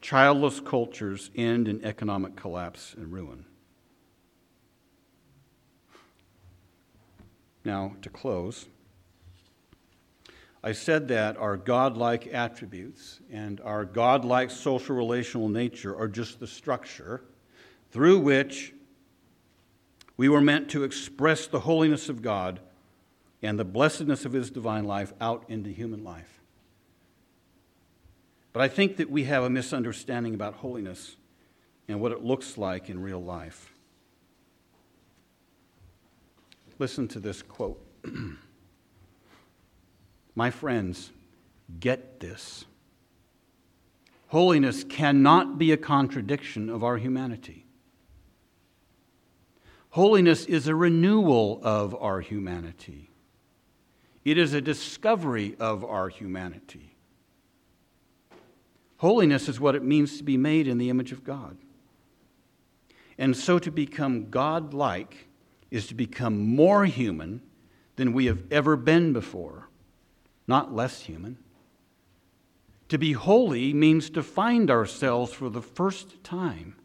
Childless 0.00 0.60
cultures 0.60 1.30
end 1.34 1.66
in 1.66 1.84
economic 1.84 2.36
collapse 2.36 2.94
and 2.96 3.10
ruin. 3.10 3.46
Now, 7.64 7.96
to 8.02 8.10
close, 8.10 8.66
I 10.64 10.72
said 10.72 11.08
that 11.08 11.36
our 11.36 11.58
godlike 11.58 12.26
attributes 12.32 13.20
and 13.30 13.60
our 13.60 13.84
godlike 13.84 14.50
social 14.50 14.96
relational 14.96 15.50
nature 15.50 15.94
are 15.94 16.08
just 16.08 16.40
the 16.40 16.46
structure 16.46 17.20
through 17.90 18.20
which 18.20 18.72
we 20.16 20.26
were 20.26 20.40
meant 20.40 20.70
to 20.70 20.82
express 20.82 21.46
the 21.46 21.60
holiness 21.60 22.08
of 22.08 22.22
God 22.22 22.60
and 23.42 23.58
the 23.58 23.64
blessedness 23.66 24.24
of 24.24 24.32
His 24.32 24.50
divine 24.50 24.84
life 24.84 25.12
out 25.20 25.44
into 25.48 25.68
human 25.68 26.02
life. 26.02 26.40
But 28.54 28.62
I 28.62 28.68
think 28.68 28.96
that 28.96 29.10
we 29.10 29.24
have 29.24 29.44
a 29.44 29.50
misunderstanding 29.50 30.32
about 30.32 30.54
holiness 30.54 31.16
and 31.88 32.00
what 32.00 32.10
it 32.10 32.24
looks 32.24 32.56
like 32.56 32.88
in 32.88 33.02
real 33.02 33.22
life. 33.22 33.74
Listen 36.78 37.06
to 37.08 37.20
this 37.20 37.42
quote. 37.42 37.86
My 40.34 40.50
friends, 40.50 41.10
get 41.80 42.20
this. 42.20 42.64
Holiness 44.28 44.84
cannot 44.84 45.58
be 45.58 45.70
a 45.70 45.76
contradiction 45.76 46.68
of 46.68 46.82
our 46.82 46.96
humanity. 46.96 47.66
Holiness 49.90 50.44
is 50.46 50.66
a 50.66 50.74
renewal 50.74 51.60
of 51.62 51.94
our 51.94 52.20
humanity. 52.20 53.10
It 54.24 54.38
is 54.38 54.52
a 54.52 54.60
discovery 54.60 55.54
of 55.60 55.84
our 55.84 56.08
humanity. 56.08 56.96
Holiness 58.96 59.48
is 59.48 59.60
what 59.60 59.76
it 59.76 59.84
means 59.84 60.16
to 60.18 60.24
be 60.24 60.36
made 60.36 60.66
in 60.66 60.78
the 60.78 60.90
image 60.90 61.12
of 61.12 61.22
God. 61.22 61.58
And 63.18 63.36
so 63.36 63.60
to 63.60 63.70
become 63.70 64.30
God 64.30 64.74
like 64.74 65.28
is 65.70 65.86
to 65.88 65.94
become 65.94 66.40
more 66.40 66.86
human 66.86 67.42
than 67.94 68.12
we 68.12 68.26
have 68.26 68.42
ever 68.50 68.76
been 68.76 69.12
before 69.12 69.68
not 70.46 70.74
less 70.74 71.02
human. 71.02 71.38
To 72.88 72.98
be 72.98 73.12
holy 73.12 73.72
means 73.72 74.10
to 74.10 74.22
find 74.22 74.70
ourselves 74.70 75.32
for 75.32 75.48
the 75.48 75.62
first 75.62 76.22
time. 76.22 76.76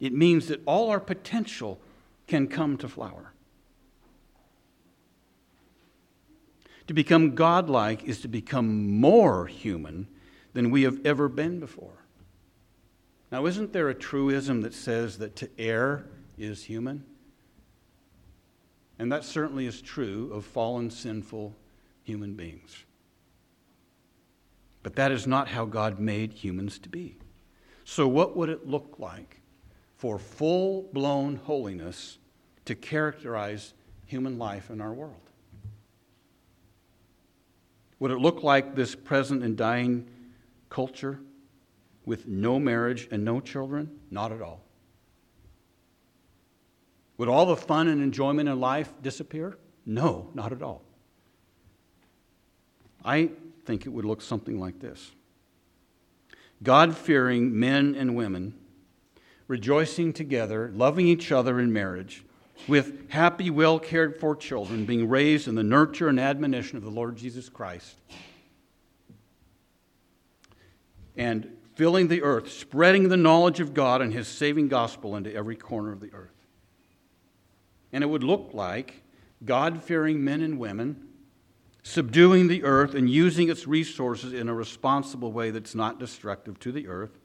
It 0.00 0.12
means 0.12 0.48
that 0.48 0.62
all 0.66 0.90
our 0.90 1.00
potential 1.00 1.80
can 2.26 2.48
come 2.48 2.76
to 2.78 2.88
flower. 2.88 3.32
To 6.86 6.94
become 6.94 7.36
godlike 7.36 8.04
is 8.04 8.20
to 8.22 8.28
become 8.28 8.98
more 9.00 9.46
human 9.46 10.08
than 10.54 10.70
we 10.70 10.82
have 10.82 10.98
ever 11.04 11.28
been 11.28 11.60
before. 11.60 12.04
Now, 13.30 13.46
isn't 13.46 13.72
there 13.72 13.88
a 13.88 13.94
truism 13.94 14.62
that 14.62 14.74
says 14.74 15.18
that 15.18 15.36
to 15.36 15.48
err 15.56 16.06
is 16.36 16.64
human? 16.64 17.04
And 18.98 19.12
that 19.12 19.24
certainly 19.24 19.66
is 19.66 19.80
true 19.80 20.32
of 20.32 20.44
fallen, 20.44 20.90
sinful 20.90 21.54
human 22.02 22.34
beings. 22.34 22.84
But 24.82 24.96
that 24.96 25.12
is 25.12 25.26
not 25.26 25.48
how 25.48 25.64
God 25.64 25.98
made 25.98 26.32
humans 26.32 26.78
to 26.80 26.88
be. 26.88 27.16
So, 27.84 28.08
what 28.08 28.36
would 28.36 28.48
it 28.48 28.66
look 28.66 28.96
like 28.98 29.40
for 29.96 30.18
full 30.18 30.88
blown 30.92 31.36
holiness 31.36 32.18
to 32.64 32.74
characterize 32.74 33.74
human 34.06 34.38
life 34.38 34.70
in 34.70 34.80
our 34.80 34.92
world? 34.92 35.20
Would 37.98 38.10
it 38.10 38.18
look 38.18 38.42
like 38.42 38.74
this 38.74 38.94
present 38.94 39.42
and 39.42 39.56
dying 39.56 40.08
culture 40.70 41.20
with 42.06 42.26
no 42.26 42.58
marriage 42.58 43.08
and 43.10 43.24
no 43.24 43.40
children? 43.40 43.90
Not 44.10 44.32
at 44.32 44.40
all. 44.40 44.64
Would 47.18 47.28
all 47.28 47.44
the 47.44 47.56
fun 47.56 47.88
and 47.88 48.00
enjoyment 48.00 48.48
in 48.48 48.58
life 48.58 48.90
disappear? 49.02 49.58
No, 49.84 50.30
not 50.32 50.52
at 50.52 50.62
all. 50.62 50.82
I 53.04 53.30
think 53.64 53.86
it 53.86 53.90
would 53.90 54.04
look 54.04 54.22
something 54.22 54.58
like 54.58 54.80
this 54.80 55.12
God 56.62 56.96
fearing 56.96 57.58
men 57.58 57.94
and 57.94 58.14
women 58.14 58.54
rejoicing 59.48 60.12
together, 60.12 60.70
loving 60.74 61.08
each 61.08 61.32
other 61.32 61.58
in 61.58 61.72
marriage, 61.72 62.24
with 62.68 63.10
happy, 63.10 63.50
well 63.50 63.80
cared 63.80 64.20
for 64.20 64.36
children 64.36 64.84
being 64.84 65.08
raised 65.08 65.48
in 65.48 65.56
the 65.56 65.62
nurture 65.62 66.08
and 66.08 66.20
admonition 66.20 66.76
of 66.76 66.84
the 66.84 66.90
Lord 66.90 67.16
Jesus 67.16 67.48
Christ. 67.48 67.96
And 71.16 71.56
filling 71.74 72.08
the 72.08 72.22
earth, 72.22 72.52
spreading 72.52 73.08
the 73.08 73.16
knowledge 73.16 73.58
of 73.58 73.74
God 73.74 74.02
and 74.02 74.12
His 74.12 74.28
saving 74.28 74.68
gospel 74.68 75.16
into 75.16 75.34
every 75.34 75.56
corner 75.56 75.90
of 75.92 76.00
the 76.00 76.12
earth. 76.12 76.46
And 77.92 78.04
it 78.04 78.06
would 78.06 78.22
look 78.22 78.50
like 78.52 79.02
God 79.44 79.82
fearing 79.82 80.22
men 80.22 80.42
and 80.42 80.58
women 80.58 81.08
subduing 81.82 82.48
the 82.48 82.64
earth 82.64 82.94
and 82.94 83.08
using 83.08 83.48
its 83.48 83.66
resources 83.66 84.32
in 84.32 84.48
a 84.48 84.54
responsible 84.54 85.32
way 85.32 85.50
that's 85.50 85.74
not 85.74 85.98
destructive 85.98 86.58
to 86.60 86.72
the 86.72 86.88
earth 86.88 87.18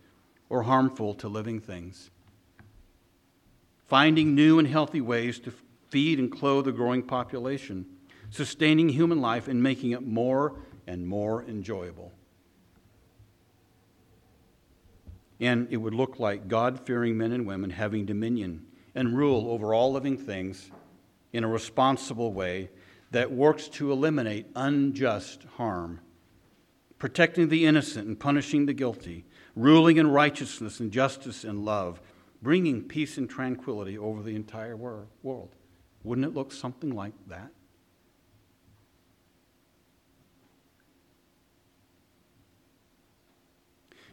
or 0.49 0.63
harmful 0.63 1.13
to 1.15 1.27
living 1.27 1.59
things. 1.59 2.09
Finding 3.85 4.33
new 4.33 4.57
and 4.59 4.67
healthy 4.67 5.01
ways 5.01 5.39
to 5.39 5.53
feed 5.89 6.19
and 6.19 6.31
clothe 6.31 6.67
a 6.67 6.71
growing 6.71 7.03
population, 7.03 7.85
sustaining 8.29 8.89
human 8.89 9.21
life 9.21 9.47
and 9.47 9.61
making 9.61 9.91
it 9.91 10.05
more 10.05 10.55
and 10.87 11.07
more 11.07 11.43
enjoyable. 11.43 12.11
And 15.39 15.67
it 15.69 15.77
would 15.77 15.93
look 15.93 16.19
like 16.19 16.47
God 16.47 16.79
fearing 16.79 17.17
men 17.17 17.31
and 17.31 17.45
women 17.45 17.69
having 17.69 18.05
dominion 18.05 18.65
and 18.95 19.17
rule 19.17 19.49
over 19.49 19.73
all 19.73 19.91
living 19.91 20.17
things 20.17 20.71
in 21.33 21.43
a 21.43 21.47
responsible 21.47 22.31
way 22.31 22.69
that 23.15 23.31
works 23.31 23.69
to 23.69 23.93
eliminate 23.93 24.45
unjust 24.57 25.45
harm, 25.55 26.01
protecting 26.99 27.47
the 27.47 27.65
innocent 27.65 28.05
and 28.05 28.19
punishing 28.19 28.65
the 28.65 28.73
guilty, 28.73 29.23
ruling 29.55 29.95
in 29.95 30.05
righteousness 30.05 30.81
and 30.81 30.91
justice 30.91 31.45
and 31.45 31.63
love, 31.63 32.01
bringing 32.41 32.83
peace 32.83 33.17
and 33.17 33.29
tranquility 33.29 33.97
over 33.97 34.21
the 34.21 34.35
entire 34.35 34.75
world. 34.75 35.55
Wouldn't 36.03 36.27
it 36.27 36.33
look 36.33 36.51
something 36.51 36.93
like 36.93 37.13
that? 37.27 37.51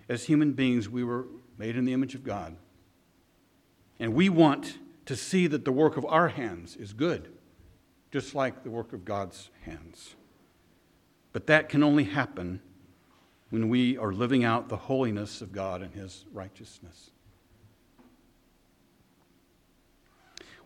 As 0.08 0.26
human 0.26 0.52
beings, 0.52 0.88
we 0.88 1.02
were 1.02 1.26
made 1.58 1.74
in 1.74 1.84
the 1.84 1.92
image 1.92 2.14
of 2.14 2.22
God. 2.22 2.54
And 3.98 4.14
we 4.14 4.28
want 4.28 4.78
to 5.06 5.16
see 5.16 5.48
that 5.48 5.64
the 5.64 5.72
work 5.72 5.96
of 5.96 6.06
our 6.06 6.28
hands 6.28 6.76
is 6.76 6.92
good, 6.92 7.32
just 8.12 8.34
like 8.34 8.62
the 8.62 8.70
work 8.70 8.92
of 8.92 9.04
God's 9.04 9.48
hands. 9.64 10.14
But 11.32 11.46
that 11.46 11.70
can 11.70 11.82
only 11.82 12.04
happen 12.04 12.60
when 13.48 13.70
we 13.70 13.96
are 13.96 14.12
living 14.12 14.44
out 14.44 14.68
the 14.68 14.76
holiness 14.76 15.40
of 15.40 15.52
God 15.52 15.80
and 15.80 15.94
His 15.94 16.26
righteousness. 16.32 17.10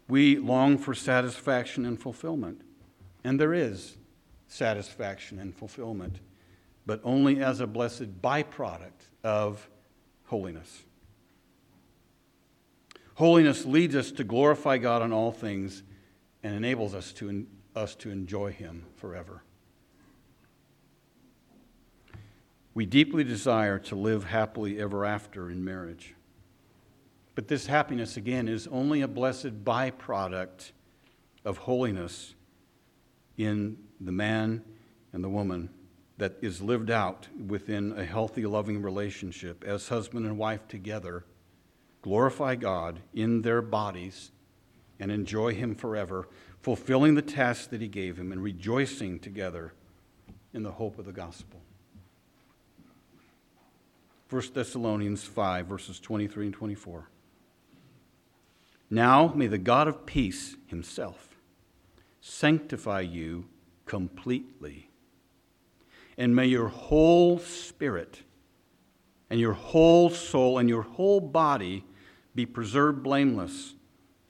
We 0.09 0.39
long 0.39 0.77
for 0.77 0.95
satisfaction 0.95 1.87
and 1.87 2.01
fulfillment, 2.01 2.63
and 3.25 3.41
there 3.41 3.55
is 3.55 3.97
satisfaction 4.49 5.39
and 5.39 5.55
fulfillment, 5.55 6.21
but 6.85 7.01
only 7.05 7.41
as 7.41 7.61
a 7.61 7.67
blessed 7.67 8.21
byproduct 8.21 9.11
of 9.25 9.69
holiness. 10.27 10.83
Holiness 13.15 13.65
leads 13.65 13.97
us 13.97 14.13
to 14.13 14.25
glorify 14.25 14.79
God 14.79 15.03
in 15.03 15.13
all 15.13 15.33
things 15.33 15.83
and 16.47 16.55
enables 16.55 16.95
us 16.95 17.13
to, 17.13 17.45
us 17.75 17.97
to 17.97 18.09
enjoy 18.09 18.53
Him 18.53 18.85
forever. 18.95 19.43
We 22.73 22.87
deeply 22.87 23.25
desire 23.25 23.81
to 23.81 23.97
live 23.97 24.23
happily 24.23 24.79
ever 24.79 25.05
after 25.05 25.51
in 25.51 25.65
marriage. 25.65 26.15
But 27.35 27.49
this 27.49 27.67
happiness, 27.67 28.17
again, 28.17 28.47
is 28.47 28.69
only 28.69 29.01
a 29.01 29.09
blessed 29.09 29.65
byproduct 29.65 30.71
of 31.45 31.57
holiness 31.59 32.37
in 33.37 33.79
the 34.01 34.13
man 34.13 34.63
and 35.13 35.25
the 35.25 35.29
woman 35.29 35.69
that 36.19 36.37
is 36.43 36.63
lived 36.63 36.93
out 36.93 37.27
within 37.49 37.93
a 37.99 38.05
healthy, 38.05 38.47
loving 38.47 38.81
relationship 38.83 39.65
as 39.65 39.89
husband 39.89 40.27
and 40.27 40.39
wife 40.39 40.69
together 40.69 41.25
glorify 42.03 42.55
God 42.55 43.01
in 43.13 43.43
their 43.43 43.61
bodies 43.61 44.31
and 44.99 45.11
enjoy 45.11 45.55
Him 45.55 45.75
forever, 45.75 46.29
fulfilling 46.61 47.15
the 47.15 47.23
task 47.23 47.71
that 47.71 47.81
He 47.81 47.89
gave 47.89 48.19
Him 48.19 48.33
and 48.33 48.43
rejoicing 48.43 49.19
together 49.19 49.73
in 50.53 50.63
the 50.63 50.73
hope 50.73 50.99
of 50.99 51.05
the 51.05 51.13
gospel. 51.13 51.61
1 54.29 54.43
Thessalonians 54.55 55.23
5, 55.23 55.67
verses 55.67 56.01
23 56.01 56.47
and 56.47 56.55
24. 56.55 57.09
Now 58.91 59.33
may 59.35 59.47
the 59.47 59.59
God 59.59 59.87
of 59.87 60.07
peace 60.07 60.57
Himself 60.67 61.37
sanctify 62.21 63.03
you 63.03 63.47
completely, 63.85 64.91
and 66.19 66.35
may 66.35 66.47
your 66.47 66.69
whole 66.69 67.39
spirit 67.39 68.23
and 69.31 69.39
your 69.39 69.53
whole 69.53 70.11
soul 70.11 70.59
and 70.59 70.69
your 70.69 70.83
whole 70.83 71.21
body 71.21 71.85
be 72.35 72.47
preserved 72.47 73.03
blameless 73.03 73.76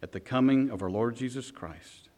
at 0.06 0.12
the 0.12 0.20
coming 0.20 0.70
of 0.70 0.82
our 0.82 0.88
Lord 0.88 1.16
Jesus 1.16 1.50
Christ. 1.50 2.10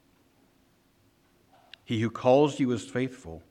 He 1.86 2.00
who 2.00 2.10
calls 2.10 2.60
you 2.60 2.70
is 2.72 2.84
faithful, 2.84 3.42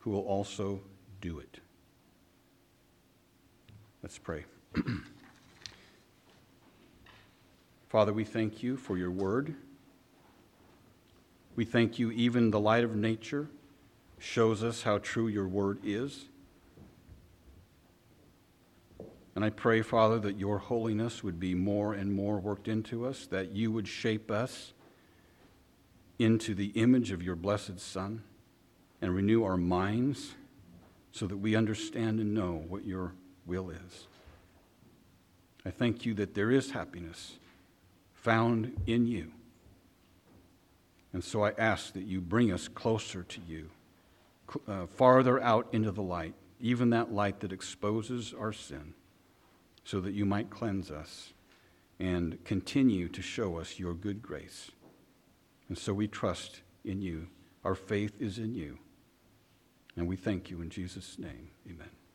who 0.00 0.10
will 0.10 0.22
also 0.22 0.80
do 1.20 1.38
it. 1.38 1.60
Let's 4.02 4.18
pray. 4.18 4.46
Father, 7.88 8.12
we 8.12 8.24
thank 8.24 8.64
you 8.64 8.76
for 8.76 8.98
your 8.98 9.12
word. 9.12 9.54
We 11.54 11.64
thank 11.64 12.00
you, 12.00 12.10
even 12.10 12.50
the 12.50 12.58
light 12.58 12.82
of 12.82 12.96
nature 12.96 13.46
shows 14.18 14.64
us 14.64 14.82
how 14.82 14.98
true 14.98 15.28
your 15.28 15.46
word 15.46 15.78
is. 15.84 16.24
And 19.36 19.44
I 19.44 19.50
pray, 19.50 19.82
Father, 19.82 20.18
that 20.20 20.38
your 20.38 20.56
holiness 20.56 21.22
would 21.22 21.38
be 21.38 21.54
more 21.54 21.92
and 21.92 22.10
more 22.10 22.38
worked 22.38 22.68
into 22.68 23.06
us, 23.06 23.26
that 23.26 23.52
you 23.52 23.70
would 23.70 23.86
shape 23.86 24.30
us 24.30 24.72
into 26.18 26.54
the 26.54 26.68
image 26.68 27.12
of 27.12 27.22
your 27.22 27.36
blessed 27.36 27.78
Son 27.78 28.22
and 29.02 29.14
renew 29.14 29.44
our 29.44 29.58
minds 29.58 30.34
so 31.12 31.26
that 31.26 31.36
we 31.36 31.54
understand 31.54 32.18
and 32.18 32.32
know 32.32 32.64
what 32.66 32.86
your 32.86 33.12
will 33.44 33.68
is. 33.68 34.08
I 35.66 35.70
thank 35.70 36.06
you 36.06 36.14
that 36.14 36.34
there 36.34 36.50
is 36.50 36.70
happiness 36.70 37.34
found 38.14 38.74
in 38.86 39.06
you. 39.06 39.32
And 41.12 41.22
so 41.22 41.44
I 41.44 41.52
ask 41.58 41.92
that 41.92 42.04
you 42.04 42.22
bring 42.22 42.52
us 42.52 42.68
closer 42.68 43.22
to 43.22 43.40
you, 43.46 43.68
uh, 44.66 44.86
farther 44.86 45.42
out 45.42 45.68
into 45.72 45.90
the 45.90 46.02
light, 46.02 46.32
even 46.58 46.88
that 46.90 47.12
light 47.12 47.40
that 47.40 47.52
exposes 47.52 48.32
our 48.32 48.54
sin 48.54 48.94
so 49.86 50.00
that 50.00 50.14
you 50.14 50.26
might 50.26 50.50
cleanse 50.50 50.90
us 50.90 51.32
and 52.00 52.44
continue 52.44 53.08
to 53.08 53.22
show 53.22 53.56
us 53.58 53.78
your 53.78 53.94
good 53.94 54.20
grace. 54.20 54.72
And 55.68 55.78
so 55.78 55.94
we 55.94 56.08
trust 56.08 56.60
in 56.84 57.00
you. 57.00 57.28
Our 57.64 57.76
faith 57.76 58.20
is 58.20 58.38
in 58.38 58.56
you. 58.56 58.78
And 59.96 60.08
we 60.08 60.16
thank 60.16 60.50
you 60.50 60.60
in 60.60 60.70
Jesus' 60.70 61.20
name. 61.20 61.50
Amen. 61.70 62.05